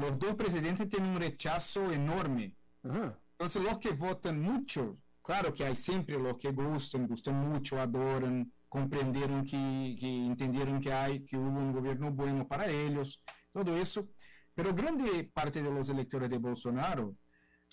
[0.00, 2.54] los dos presidentes tienen un rechazo enorme.
[2.82, 8.50] Entonces, los que votan mucho Claro que hay siempre los que gustan, gustan mucho, adoran,
[8.66, 13.22] comprendieron que, que entendieron que hay, que hubo un gobierno bueno para ellos,
[13.52, 14.08] todo eso.
[14.54, 17.14] Pero grande parte de los electores de Bolsonaro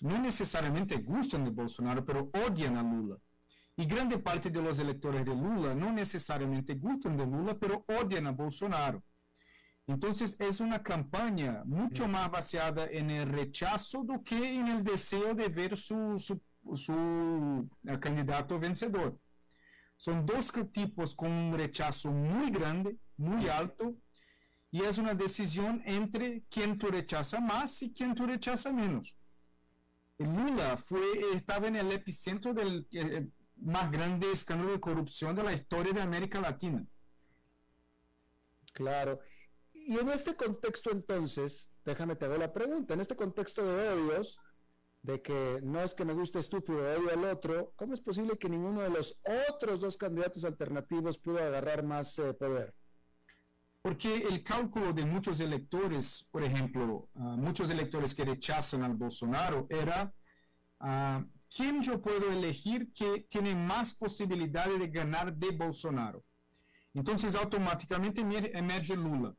[0.02, 3.16] no necesariamente gustan de Bolsonaro, pero odian a Lula.
[3.76, 8.26] Y grande parte de los electores de Lula no necesariamente gustan de Lula, pero odian
[8.26, 9.02] a Bolsonaro.
[9.86, 15.34] Entonces es una campaña mucho más basada en el rechazo do que en el deseo
[15.34, 16.40] de ver su, su,
[16.74, 19.18] su eh, candidato vencedor.
[19.96, 23.94] Son dos tipos con un rechazo muy grande, muy alto,
[24.70, 29.16] y es una decisión entre quién tú rechaza más y quién tú rechaza menos.
[30.18, 31.00] Lula fue,
[31.34, 36.02] estaba en el epicentro del eh, más grande escándalo de corrupción de la historia de
[36.02, 36.86] América Latina.
[38.72, 39.20] Claro.
[39.72, 44.38] Y en este contexto entonces, déjame te hago la pregunta, en este contexto de odios,
[45.02, 48.48] de que no es que me guste estúpido, odio al otro, ¿cómo es posible que
[48.48, 52.74] ninguno de los otros dos candidatos alternativos pudo agarrar más eh, poder?
[53.82, 59.68] Porque el cálculo de muchos electores, por ejemplo, uh, muchos electores que rechazan al Bolsonaro,
[59.70, 60.12] era
[60.80, 61.24] uh,
[61.56, 66.22] quién yo puedo elegir que tiene más posibilidades de ganar de Bolsonaro.
[66.92, 69.34] Entonces automáticamente emerge Lula.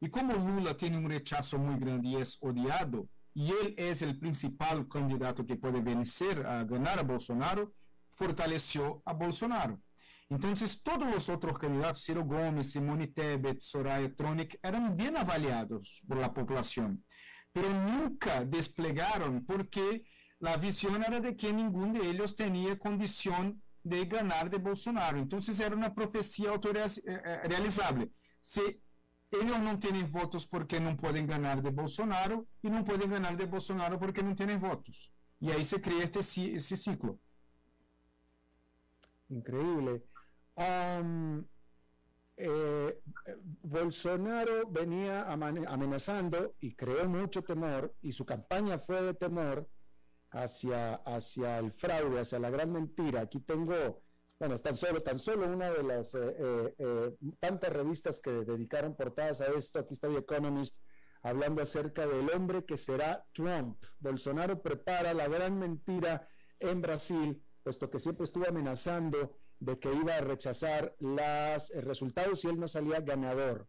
[0.00, 4.18] Y como Lula tiene un rechazo muy grande y es odiado, y él es el
[4.18, 7.72] principal candidato que puede vencer a ganar a Bolsonaro,
[8.14, 9.80] fortaleció a Bolsonaro.
[10.28, 16.18] Entonces, todos los otros candidatos, Ciro Gómez, Simone Tebet, Soraya Tronic, eran bien avaliados por
[16.18, 17.04] la población,
[17.52, 20.04] pero nunca desplegaron porque
[20.42, 25.18] la visión era de que ninguno de ellos tenía condición de ganar de Bolsonaro.
[25.18, 28.10] Entonces, era una profecía autorrealizable.
[28.40, 28.60] Si
[29.30, 33.44] ellos no tienen votos porque no pueden ganar de Bolsonaro y no pueden ganar de
[33.44, 35.12] Bolsonaro porque no tienen votos.
[35.38, 37.20] Y ahí se crea este, ese ciclo.
[39.28, 40.02] Increíble.
[42.36, 43.00] Eh,
[43.62, 49.68] Bolsonaro venía amenazando y creó mucho temor y su campaña fue de temor
[50.32, 53.20] hacia, hacia el fraude, hacia la gran mentira.
[53.20, 54.02] Aquí tengo
[54.42, 58.96] bueno, tan solo, tan solo una de las eh, eh, eh, tantas revistas que dedicaron
[58.96, 60.76] portadas a esto, aquí está The Economist,
[61.22, 63.80] hablando acerca del hombre que será Trump.
[64.00, 66.26] Bolsonaro prepara la gran mentira
[66.58, 72.48] en Brasil, puesto que siempre estuvo amenazando de que iba a rechazar los resultados si
[72.48, 73.68] él no salía ganador.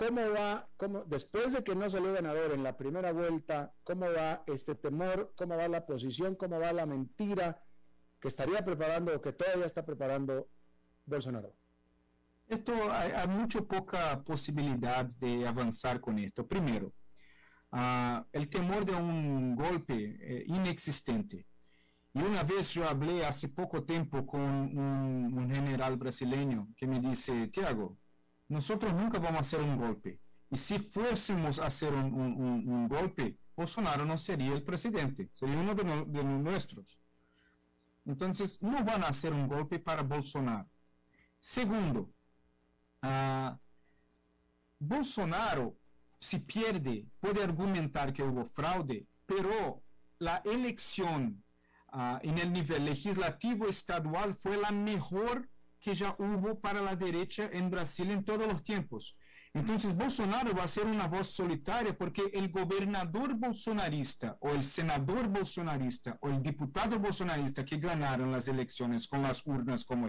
[0.00, 4.42] ¿Cómo va, cómo, después de que no salió ganador en la primera vuelta, cómo va
[4.46, 7.62] este temor, cómo va la posición, cómo va la mentira?
[8.20, 10.48] que estaría preparando o que todavía está preparando
[11.06, 11.52] Bolsonaro?
[12.46, 16.46] Esto hay mucho poca posibilidad de avanzar con esto.
[16.46, 16.92] Primero,
[17.72, 21.46] uh, el temor de un golpe eh, inexistente.
[22.12, 26.98] Y una vez yo hablé hace poco tiempo con un, un general brasileño que me
[27.00, 27.98] dice, Tiago,
[28.50, 30.18] nosotros nunca vamos a hacer un golpe.
[30.50, 35.84] Y si fuésemos a hacer un, golpe, Bolsonaro no sería el presidente, sería uno de,
[35.84, 37.00] no, nuestros.
[38.04, 40.68] Entonces, no van a hacer un golpe para Bolsonaro.
[41.38, 42.12] Segundo,
[43.04, 43.56] uh,
[44.80, 45.76] Bolsonaro,
[46.18, 49.84] si pierde, puede argumentar que hubo fraude, pero
[50.18, 51.44] la elección
[51.92, 55.48] uh, en el nivel legislativo estadual fue la mejor
[55.80, 59.16] que ya hubo para la derecha en Brasil en todos los tiempos.
[59.52, 65.26] Entonces Bolsonaro va a ser una voz solitaria porque el gobernador bolsonarista o el senador
[65.26, 70.08] bolsonarista o el diputado bolsonarista que ganaron las elecciones con las urnas como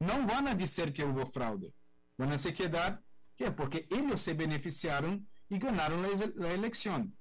[0.00, 1.74] no van a decir que hubo fraude.
[2.18, 3.02] A se quedar,
[3.36, 3.50] ¿qué?
[3.50, 7.17] Porque ellos se beneficiaron y ganaron la, la elección.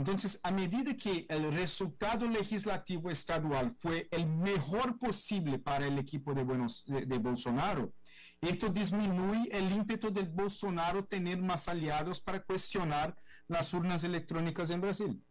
[0.00, 6.32] Entonces, a medida que el resultado legislativo estadual fue el mejor posible para el equipo
[6.32, 7.92] de, Buenos, de, de Bolsonaro,
[8.40, 13.14] esto disminuye el ímpetu del Bolsonaro tener más aliados para cuestionar
[13.46, 15.22] las urnas electrónicas en Brasil.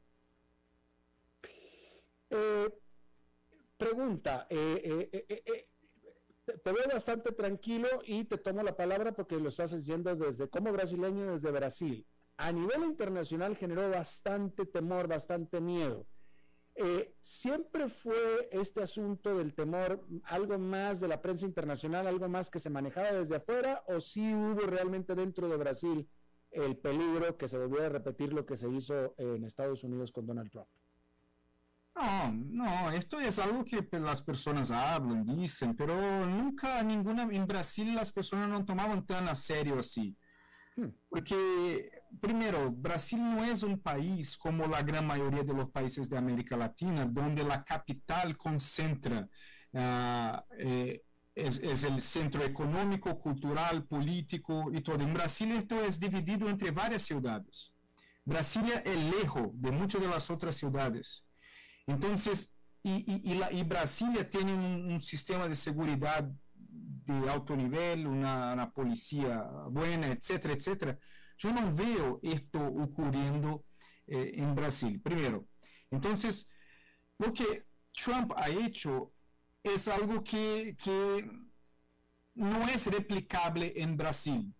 [2.29, 2.69] Eh,
[3.75, 5.67] pregunta, eh, eh,
[6.45, 10.71] te veo bastante tranquilo y te tomo la palabra porque lo estás diciendo desde como
[10.71, 12.05] brasileño desde Brasil.
[12.39, 16.07] A nivel internacional generó bastante temor, bastante miedo.
[16.73, 22.49] Eh, ¿Siempre fue este asunto del temor algo más de la prensa internacional, algo más
[22.49, 26.09] que se manejaba desde afuera, o sí hubo realmente dentro de Brasil
[26.51, 30.25] el peligro que se volvió a repetir lo que se hizo en Estados Unidos con
[30.25, 30.69] Donald Trump?
[31.93, 37.93] No, no, esto es algo que las personas hablan, dicen, pero nunca ninguna, en Brasil
[37.93, 40.15] las personas no tomaban tan a serio así.
[40.77, 40.87] Hmm.
[41.09, 46.17] Porque primero, Brasil no es un país como la gran mayoría de los países de
[46.17, 49.27] América Latina, donde la capital concentra,
[49.73, 51.03] uh, eh,
[51.35, 55.01] es, es, el centro económico, cultural, político y todo.
[55.01, 57.73] En Brasil esto es dividido entre varias ciudades.
[58.25, 61.25] Brasilia es lejos de muchas de las otras ciudades.
[61.87, 62.53] Entonces,
[62.83, 66.29] y, y, y, la, y Brasilia tiene un, un sistema de seguridad
[67.05, 70.99] de alto nivel, una, una, policía buena, etcétera, etcétera.
[71.39, 73.65] Yo no veo esto ocurriendo
[74.05, 75.47] eh, Brasil, primero.
[75.89, 76.47] Entonces,
[77.17, 79.13] lo que Trump ha hecho
[79.63, 81.29] es algo que, que
[82.35, 84.53] no es replicable en Brasil.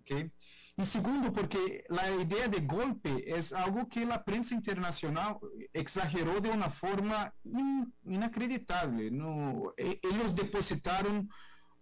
[0.00, 0.32] ¿okay?
[0.76, 5.36] Y segundo, porque la idea de golpe es algo que la prensa internacional
[5.72, 9.10] exageró de una forma in, inacreditable.
[9.10, 9.74] ¿no?
[9.76, 11.28] E, ellos depositaron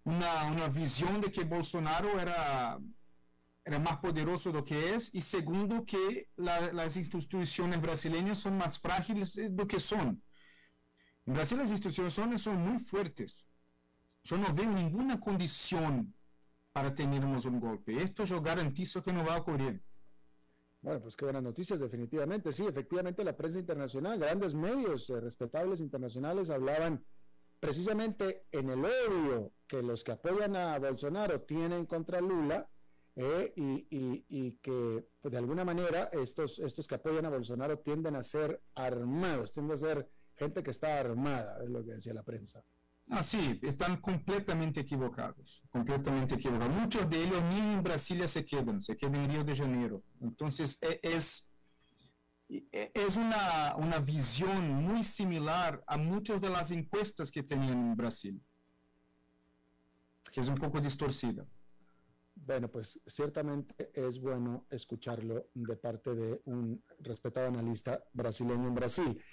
[0.03, 0.67] una,
[1.21, 2.77] de que Bolsonaro era,
[3.63, 8.57] era más poderoso de lo que es, y segundo, que la, las instituciones brasileñas son
[8.57, 10.23] más frágiles de lo que son.
[11.25, 13.47] En Brasil las instituciones son muy fuertes.
[14.23, 16.13] Yo no veo ninguna condición
[16.71, 18.01] para tenermos un golpe.
[18.01, 19.83] Esto yo garantizo que no va a ocurrir.
[20.81, 22.51] Bueno, pues qué buenas noticias, definitivamente.
[22.51, 27.05] Sí, efectivamente la prensa internacional, grandes medios eh, respetables internacionales hablaban
[27.59, 32.67] precisamente en el odio que los que apoyan a Bolsonaro tienen contra Lula
[33.15, 37.79] eh, y, y, y, que pues, de alguna manera estos, estos que apoyan a Bolsonaro
[37.79, 42.13] tienden a ser armados, tienden a ser gente que está armada, es lo que decía
[42.13, 42.63] la prensa.
[43.09, 46.73] Ah, sí, están completamente equivocados, completamente equivocados.
[46.73, 50.03] Muchos de ellos ni en Brasilia se quedan, se quedan en Río de Janeiro.
[50.21, 51.51] Entonces, es,
[52.47, 58.41] es una, una visión muy similar a muchas de las encuestas que tenían en Brasil,
[60.31, 61.45] que es un poco distorcida.
[62.43, 69.23] Bueno, pues ciertamente es bueno escucharlo de parte de un respetado analista brasileño en Brasil.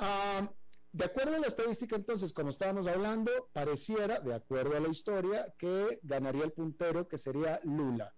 [0.00, 0.46] Uh,
[0.90, 5.54] de acuerdo a la estadística, entonces, como estábamos hablando, pareciera, de acuerdo a la historia,
[5.56, 8.12] que ganaría el puntero, que sería Lula.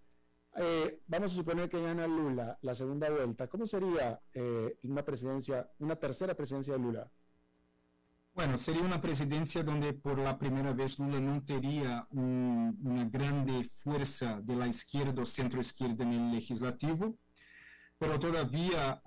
[0.57, 3.49] Eh, vamos a suponer que gana Lula la segunda vuelta.
[3.49, 7.13] ¿Cómo sería eh, una presidencia, una tercera presidencia de Lula?
[8.39, 13.69] Bueno, sería una presidencia donde por la primera vez Lula no tendría un, una grande
[13.75, 17.19] fuerza de la izquierda o centro izquierda en el legislativo,
[17.99, 19.03] pero todavía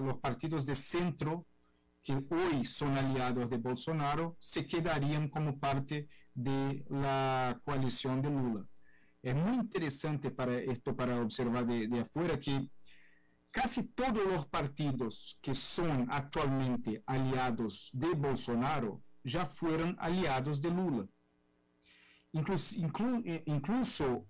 [0.00, 1.48] los partidos de centro
[2.00, 8.68] que hoy son aliados de Bolsonaro se quedarían como parte de la coalición de Lula.
[9.20, 12.70] Es muy interesante para esto, para observar de, de afuera, que
[13.56, 21.06] casi todos los partidos que son actualmente aliados de Bolsonaro ya fueron aliados de Lula.
[22.32, 24.26] Incluso, inclu, eh, incluso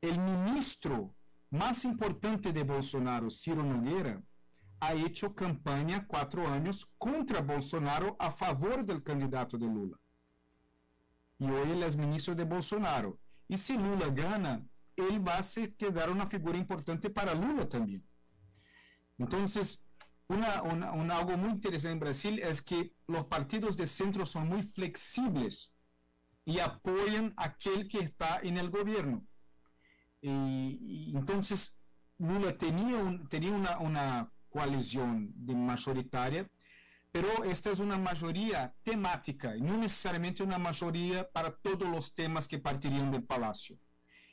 [0.00, 1.14] el ministro
[1.50, 4.22] más importante de Bolsonaro, Ciro Nogueira,
[4.80, 9.96] ha hecho campaña cuatro años contra Bolsonaro a favor del candidato de Lula.
[11.38, 13.18] Y hoy él es ministro de Bolsonaro.
[13.46, 14.66] Y si Lula gana,
[14.96, 18.09] él va a ser, quedar una figura importante para Lula también.
[19.20, 19.82] Entonces,
[20.28, 20.60] una,
[21.14, 25.74] algo muy interesante en Brasil es que los partidos de centro son muy flexibles
[26.46, 29.22] y apoyan a aquel que está en el gobierno.
[30.22, 31.76] Y, entonces,
[32.18, 32.98] Lula tenía,
[33.28, 36.48] tenía una, una coalición de mayoritaria,
[37.12, 42.48] pero esta es una mayoría temática y no necesariamente una mayoría para todos los temas
[42.48, 43.76] que partirían del palacio.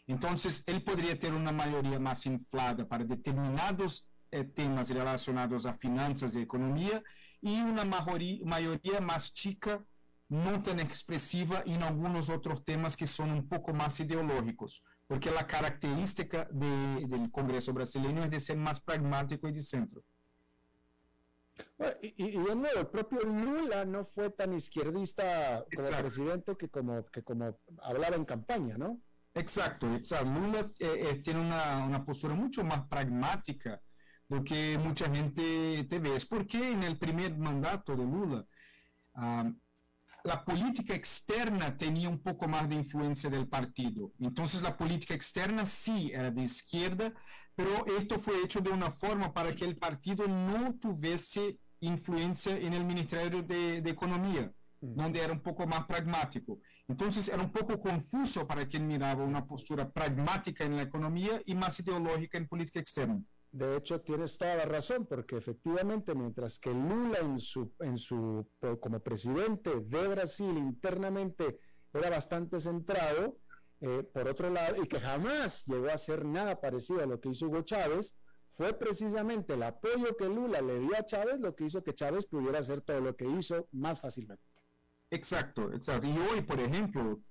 [0.05, 4.16] Entonces, él podría tener una mayoría más inflada para determinados eh,
[4.53, 7.03] temas relacionados a finanzas y economía
[7.41, 9.83] y una mayoría, mayoría más chica,
[10.29, 15.47] no tan expresiva en algunos otros temas que son un poco más ideológicos, porque la
[15.47, 20.03] característica de, del Congreso brasileño es de ser más pragmático y de centro.
[22.01, 26.03] Y, y, de nuevo, el propio Lula no fue tan izquierdista como exacto.
[26.03, 29.01] presidente que como, que como hablaba en campaña, ¿no?
[29.33, 30.29] Exacto, exacto.
[30.29, 33.79] Lula eh, eh, tiene una, una, postura mucho más pragmática de
[34.29, 36.15] lo que mucha gente te ve.
[36.15, 38.45] Es porque en el primer mandato de Lula,
[39.15, 39.59] um,
[40.23, 44.11] la política externa tenía un poco más de influencia del partido.
[44.19, 47.13] Entonces la política externa sí era de izquierda,
[47.55, 52.73] pero esto fue hecho de una forma para que el partido no tuviese influencia en
[52.73, 54.51] el Ministerio de, de Economía,
[54.81, 54.95] mm.
[54.95, 56.59] donde era un poco más pragmático.
[56.89, 61.55] Entonces era un poco confuso para quien miraba una postura pragmática en la economía y
[61.55, 63.21] más ideológica en política externa.
[63.51, 68.47] De hecho, tienes toda la razón, porque efectivamente, mientras que Lula en su, en su,
[68.79, 71.59] como presidente de Brasil internamente
[71.93, 73.37] era bastante centrado,
[73.79, 77.29] eh, por otro lado, y que jamás llegó a hacer nada parecido a lo que
[77.29, 78.15] hizo Hugo Chávez,
[78.57, 82.25] fue precisamente el apoyo que Lula le dio a Chávez lo que hizo que Chávez
[82.25, 84.43] pudiera hacer todo lo que hizo más fácilmente.
[85.11, 86.07] Exacto, exacto.
[86.07, 87.21] Y hoy, por ejemplo,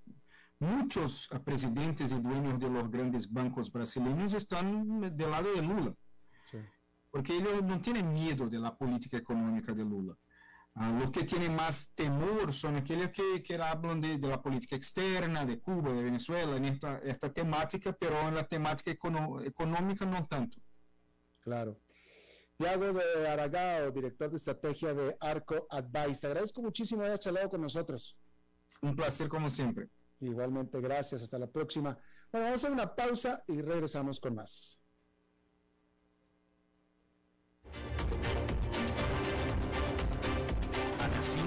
[0.61, 5.95] muchos presidentes y dueños de los grandes bancos brasileños están del lado de Lula.
[7.11, 10.17] Porque ellos no tienen miedo de la política económica de Lula.
[10.75, 14.77] Uh, los que tienen más temor son aquellos que, que hablan de, de, la política
[14.77, 20.05] externa, de Cuba, de Venezuela, en esta, esta temática, pero en la temática econo, económica
[20.05, 20.59] no tanto.
[21.41, 21.81] Claro.
[22.59, 26.21] Tiago de Aragao, director de estrategia de Arco Advice.
[26.21, 28.17] Te agradezco muchísimo haber charlado con nosotros.
[28.83, 29.89] Un placer como siempre.
[30.21, 31.23] Igualmente, gracias.
[31.23, 31.99] Hasta la próxima.
[32.33, 34.79] Bueno, vamos a hacer una pausa y regresamos con más.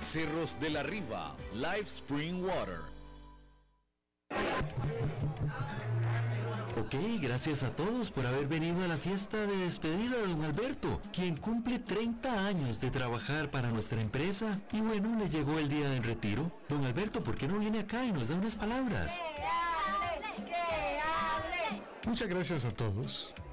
[0.00, 2.80] Cerros de la Riva, Live Spring Water.
[6.78, 11.00] Ok, gracias a todos por haber venido a la fiesta de despedida de don Alberto,
[11.12, 14.60] quien cumple 30 años de trabajar para nuestra empresa.
[14.72, 16.50] Y bueno, le llegó el día del retiro.
[16.68, 19.20] Don Alberto, ¿por qué no viene acá y nos da unas palabras?
[22.06, 23.34] Muchas gracias a todos.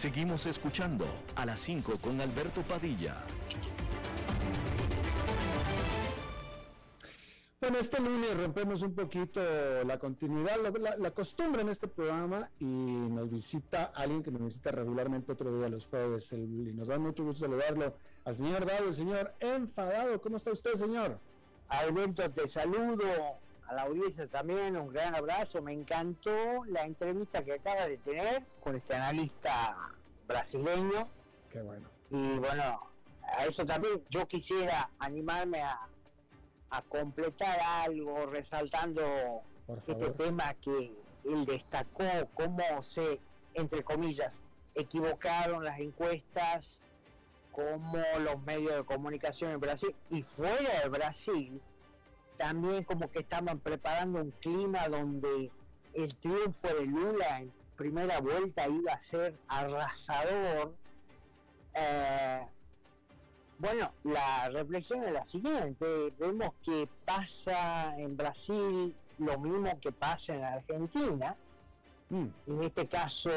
[0.00, 1.04] Seguimos escuchando
[1.36, 3.18] a las 5 con Alberto Padilla.
[7.60, 9.42] Bueno, este lunes rompemos un poquito
[9.84, 14.42] la continuidad, la, la, la, costumbre en este programa y nos visita alguien que nos
[14.42, 17.94] visita regularmente otro día los jueves el, y nos da mucho gusto saludarlo
[18.24, 20.18] al señor Dado, el señor enfadado.
[20.22, 21.18] ¿Cómo está usted, señor?
[21.68, 23.04] Alberto, te saludo
[23.70, 25.62] a la audiencia también, un gran abrazo.
[25.62, 29.76] Me encantó la entrevista que acaba de tener con este analista
[30.26, 31.08] brasileño.
[31.52, 31.88] Qué bueno.
[32.10, 32.90] Y bueno,
[33.22, 35.78] a eso también yo quisiera animarme a,
[36.70, 39.42] a completar algo resaltando
[39.86, 40.92] este tema que
[41.24, 42.04] él destacó,
[42.34, 43.20] cómo se,
[43.54, 44.34] entre comillas,
[44.74, 46.80] equivocaron las encuestas,
[47.52, 51.62] cómo los medios de comunicación en Brasil y fuera de Brasil
[52.40, 55.50] también como que estaban preparando un clima donde
[55.92, 60.74] el triunfo de Lula en primera vuelta iba a ser arrasador.
[61.74, 62.46] Eh,
[63.58, 70.34] bueno, la reflexión es la siguiente, vemos que pasa en Brasil lo mismo que pasa
[70.34, 71.36] en Argentina,
[72.08, 72.26] mm.
[72.46, 73.30] en este caso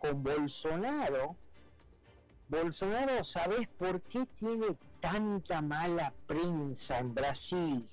[0.00, 1.36] con Bolsonaro.
[2.48, 7.88] Bolsonaro, ¿sabes por qué tiene tanta mala prensa en Brasil?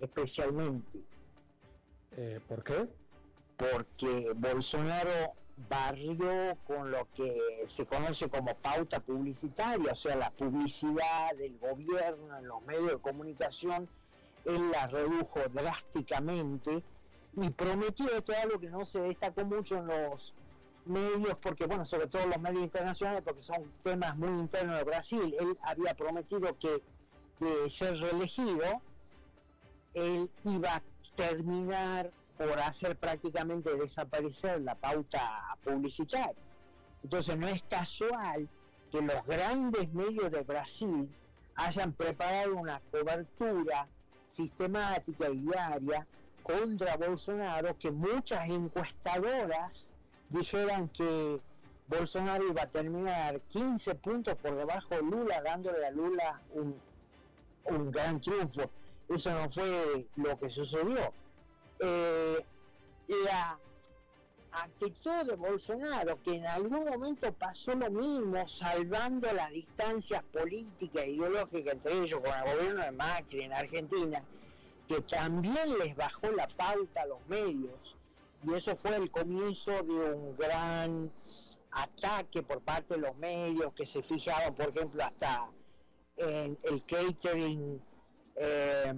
[0.00, 1.00] Especialmente.
[2.16, 2.88] Eh, ¿Por qué?
[3.56, 5.34] Porque Bolsonaro
[5.68, 12.38] barrió con lo que se conoce como pauta publicitaria, o sea, la publicidad del gobierno
[12.38, 13.88] en los medios de comunicación,
[14.44, 16.82] él la redujo drásticamente
[17.34, 20.34] y prometió, esto es algo que no se destacó mucho en los
[20.84, 25.34] medios, porque bueno, sobre todo los medios internacionales, porque son temas muy internos de Brasil,
[25.40, 26.82] él había prometido que
[27.40, 28.80] de ser reelegido,
[29.96, 30.82] él iba a
[31.16, 36.34] terminar por hacer prácticamente desaparecer la pauta publicitaria.
[37.02, 38.46] Entonces no es casual
[38.92, 41.08] que los grandes medios de Brasil
[41.54, 43.88] hayan preparado una cobertura
[44.32, 46.06] sistemática y diaria
[46.42, 49.88] contra Bolsonaro, que muchas encuestadoras
[50.28, 51.40] dijeran que
[51.88, 56.78] Bolsonaro iba a terminar 15 puntos por debajo de Lula, dándole a Lula un,
[57.64, 58.70] un gran triunfo
[59.08, 61.12] eso no fue lo que sucedió.
[61.78, 62.44] Eh,
[63.24, 63.58] la
[64.52, 71.10] actitud de Bolsonaro, que en algún momento pasó lo mismo, salvando las distancias políticas e
[71.10, 74.22] ideológicas entre ellos con el gobierno de Macri en Argentina,
[74.88, 77.96] que también les bajó la pauta a los medios.
[78.42, 81.10] Y eso fue el comienzo de un gran
[81.72, 85.48] ataque por parte de los medios que se fijaban, por ejemplo, hasta
[86.16, 87.82] en el catering
[88.36, 88.94] eh,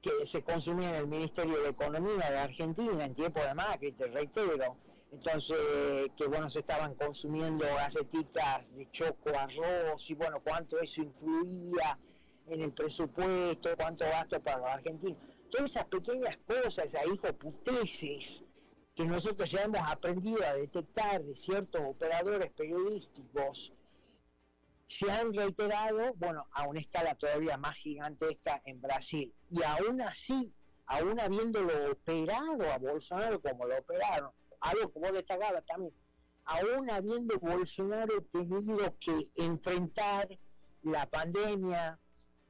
[0.00, 4.06] que se consumía en el Ministerio de Economía de Argentina en tiempo de Macri, te
[4.06, 4.76] reitero.
[5.10, 5.56] Entonces,
[6.16, 11.98] que bueno, se estaban consumiendo galletitas de choco, arroz, y bueno, cuánto eso influía
[12.46, 15.18] en el presupuesto, cuánto gasto para los argentinos.
[15.50, 18.44] Todas esas pequeñas cosas, esas hijoputeces
[18.94, 23.72] que nosotros ya hemos aprendido a detectar de ciertos operadores periodísticos,
[24.88, 29.32] se han reiterado, bueno, a una escala todavía más gigantesca en Brasil.
[29.50, 30.50] Y aún así,
[30.86, 34.30] aún habiéndolo operado a Bolsonaro como lo operaron,
[34.60, 35.94] algo como destacaba también,
[36.46, 40.26] aún habiendo Bolsonaro tenido que enfrentar
[40.82, 41.98] la pandemia,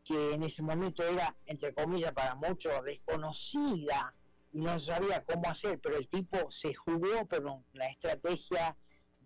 [0.05, 4.14] que en ese momento era, entre comillas, para muchos desconocida
[4.53, 8.76] y no sabía cómo hacer, pero el tipo se jugó por una estrategia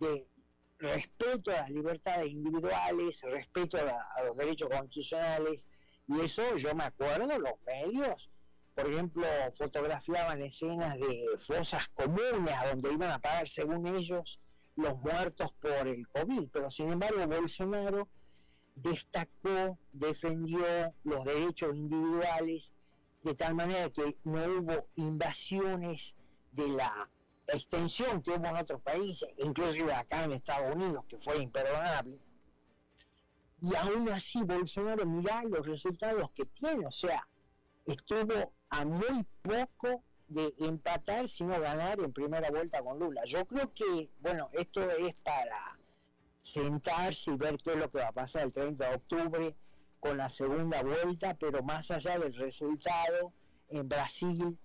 [0.01, 0.27] de
[0.83, 5.65] respeto a las libertades individuales, respeto a, los derechos constitucionales,
[6.09, 8.29] y eso yo me acuerdo, los medios,
[8.75, 9.25] por ejemplo,
[9.57, 14.41] fotografiaban escenas de fosas comunes a donde iban a parar, según ellos,
[14.75, 18.09] los muertos por el COVID, pero sin embargo Bolsonaro
[18.75, 20.65] destacó, defendió
[21.05, 22.73] los derechos individuales,
[23.23, 26.17] de tal manera que no hubo invasiones
[26.51, 27.09] de la
[27.53, 32.19] extensión que hubo en otros países, inclusive acá en Estados Unidos, que fue imperdonable.
[33.61, 37.27] Y aún así Bolsonaro, mirá los resultados que tiene, o sea,
[37.87, 43.23] estuvo a muy poco de empatar, sino ganar en primera vuelta con Lula.
[43.27, 45.79] Yo creo que, bueno, esto es para
[46.41, 49.57] sentarse y ver qué es lo que va a pasar el 30 de octubre
[50.01, 53.31] con la segunda vuelta, pero más allá del resultado,
[53.69, 54.59] en Brasil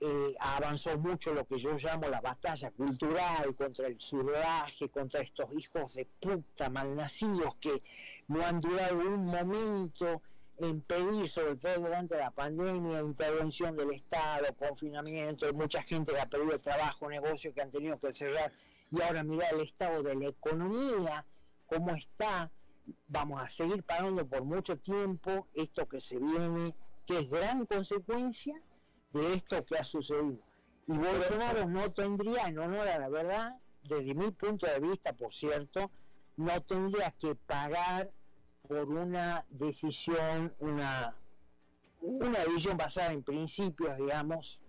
[0.00, 5.52] eh, avanzó mucho lo que yo llamo la batalla cultural contra el surdaje, contra estos
[5.54, 7.82] hijos de puta malnacidos que
[8.28, 10.22] no han durado un momento
[10.58, 16.26] en pedir, sobre todo durante la pandemia, intervención del Estado, confinamiento, mucha gente que ha
[16.26, 18.52] perdido trabajo, negocios que han tenido que cerrar,
[18.90, 21.24] y ahora mira el estado de la economía,
[21.66, 22.50] cómo está,
[23.08, 26.74] vamos a seguir pagando por mucho tiempo esto que se viene,
[27.06, 28.54] que es gran consecuencia
[29.14, 30.38] de esto que ha sucedido.
[30.86, 33.52] Y Bolsonaro no tendría, en honor a la verdad,
[33.82, 35.90] desde mi punto de vista, por cierto,
[36.36, 38.10] no tendría que pagar
[38.68, 41.14] por una decisión, una,
[42.00, 44.60] una decisión basada en principios, digamos,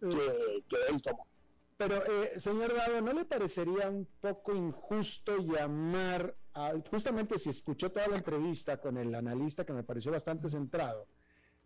[0.00, 1.24] que, que él tomó.
[1.76, 7.90] Pero, eh, señor Dado, ¿no le parecería un poco injusto llamar, a, justamente si escuchó
[7.90, 11.06] toda la entrevista con el analista que me pareció bastante centrado,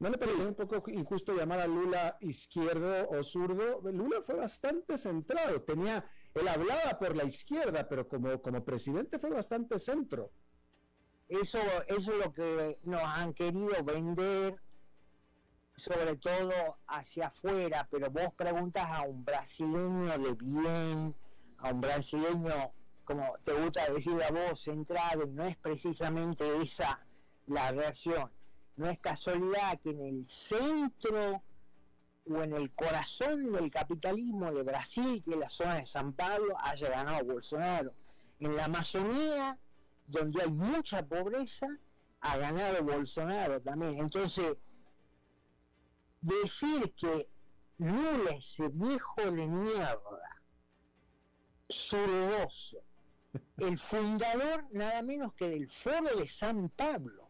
[0.03, 3.81] ¿No le pareció un poco injusto llamar a Lula izquierdo o zurdo?
[3.93, 9.31] Lula fue bastante centrado, tenía, él hablaba por la izquierda, pero como, como presidente fue
[9.31, 10.33] bastante centro.
[11.29, 14.57] Eso, eso es lo que nos han querido vender,
[15.77, 21.15] sobre todo hacia afuera, pero vos preguntas a un brasileño de bien,
[21.59, 22.73] a un brasileño,
[23.05, 27.07] como te gusta decir a vos, centrado, no es precisamente esa
[27.47, 28.29] la reacción
[28.77, 31.43] no es casualidad que en el centro
[32.27, 36.55] o en el corazón del capitalismo de Brasil, que es la zona de San Pablo,
[36.61, 37.93] haya ganado Bolsonaro.
[38.39, 39.59] En la Amazonía,
[40.07, 41.67] donde hay mucha pobreza,
[42.21, 43.99] ha ganado Bolsonaro también.
[43.99, 44.57] Entonces,
[46.21, 47.29] decir que
[47.79, 50.43] Lula, ese viejo de mierda,
[51.69, 52.79] sordoso,
[53.59, 57.22] el fundador nada menos que del Foro de San Pablo,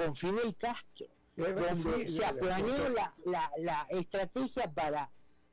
[0.00, 2.88] con Fidel Castro, donde se planeó
[3.26, 5.10] la, estrategia para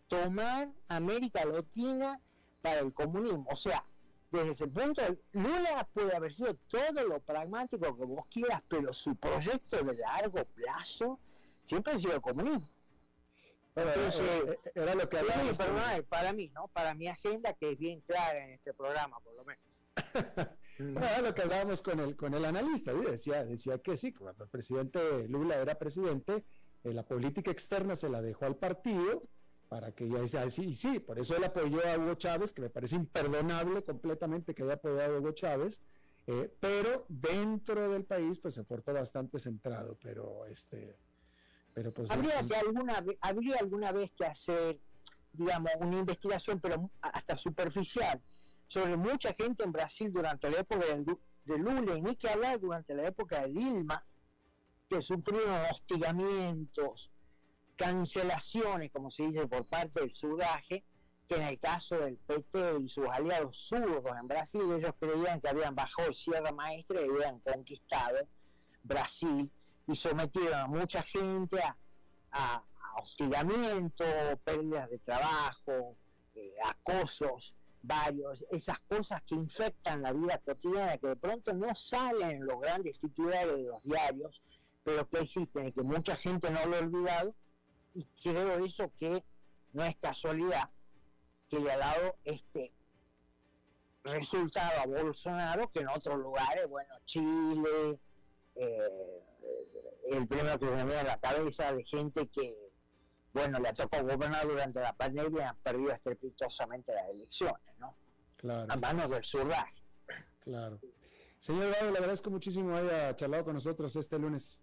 [0.08, 2.18] tomar América Latina
[2.62, 3.46] para el comunismo.
[3.52, 3.84] O sea,
[4.32, 5.02] desde ese punto,
[5.34, 10.46] Lula puede haber sido todo lo pragmático que vos quieras, pero su proyecto de largo
[10.46, 11.20] plazo
[11.66, 12.70] siempre ha sido el comunismo.
[13.76, 16.04] Entonces, eh, eh, era lo que había.
[16.10, 16.70] para mí, ¿no?
[16.70, 19.64] Para mi agenda, que es bien clara en este programa, por lo menos.
[20.80, 25.28] lo que hablábamos con el, con el analista, decía, decía que sí, cuando el presidente
[25.28, 26.44] Lula era presidente,
[26.84, 29.22] eh, la política externa se la dejó al partido
[29.70, 32.70] para que ya decía, sí, sí, por eso él apoyó a Hugo Chávez, que me
[32.70, 35.82] parece imperdonable completamente que haya apoyado a Hugo Chávez,
[36.28, 40.98] eh, pero dentro del país pues se portó bastante centrado, pero este,
[41.74, 42.10] pero pues...
[42.12, 44.80] Habría, que alguna, habría alguna vez que hacer
[45.38, 48.22] digamos, una investigación, pero hasta superficial,
[48.68, 50.86] sobre mucha gente en Brasil durante la época
[51.46, 54.04] de Lula, y ni que hablar durante la época de Dilma,
[54.90, 57.12] que sufrieron hostigamientos,
[57.76, 60.84] cancelaciones, como se dice, por parte del sudaje,
[61.28, 65.50] que en el caso del PT y sus aliados zurdos en Brasil, ellos creían que
[65.50, 68.18] habían bajado Sierra Maestra y habían conquistado
[68.84, 69.52] Brasil
[69.88, 71.60] y sometieron a mucha gente
[72.32, 72.64] a,
[73.00, 74.04] hostigamiento,
[74.44, 75.96] pérdidas de trabajo,
[76.34, 77.54] eh, acosos
[77.88, 82.60] varios, esas cosas que infectan la vida cotidiana, que de pronto no salen en los
[82.60, 84.42] grandes titulares de los diarios,
[84.84, 87.34] pero que existen y que mucha gente no lo ha olvidado,
[87.94, 89.24] y creo eso que
[89.74, 90.70] no es casualidad
[91.50, 92.72] que le ha dado este
[94.04, 98.00] resultado a Bolsonaro que en otros lugares, bueno, Chile,
[98.56, 99.24] eh,
[100.12, 102.56] el premio que me viene a la cabeza de gente que,
[103.38, 107.96] bueno, le tocado gobernar durante la pandemia y han perdido estrepitosamente las elecciones, ¿no?
[108.36, 108.72] Claro.
[108.72, 109.82] A manos del surdaje.
[110.40, 110.80] Claro.
[111.40, 114.62] Señor Dado, le agradezco muchísimo haya charlado con nosotros este lunes.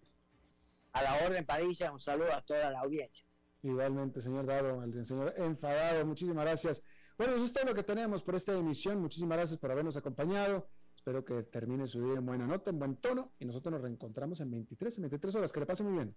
[0.93, 3.25] A la orden, Padilla, un saludo a toda la audiencia.
[3.63, 6.83] Igualmente, señor Dado, el señor enfadado, muchísimas gracias.
[7.17, 9.01] Bueno, eso es todo lo que tenemos por esta emisión.
[9.01, 10.69] Muchísimas gracias por habernos acompañado.
[10.95, 14.41] Espero que termine su día en buena nota, en buen tono, y nosotros nos reencontramos
[14.41, 15.53] en 23, en 23 horas.
[15.53, 16.17] Que le pase muy bien.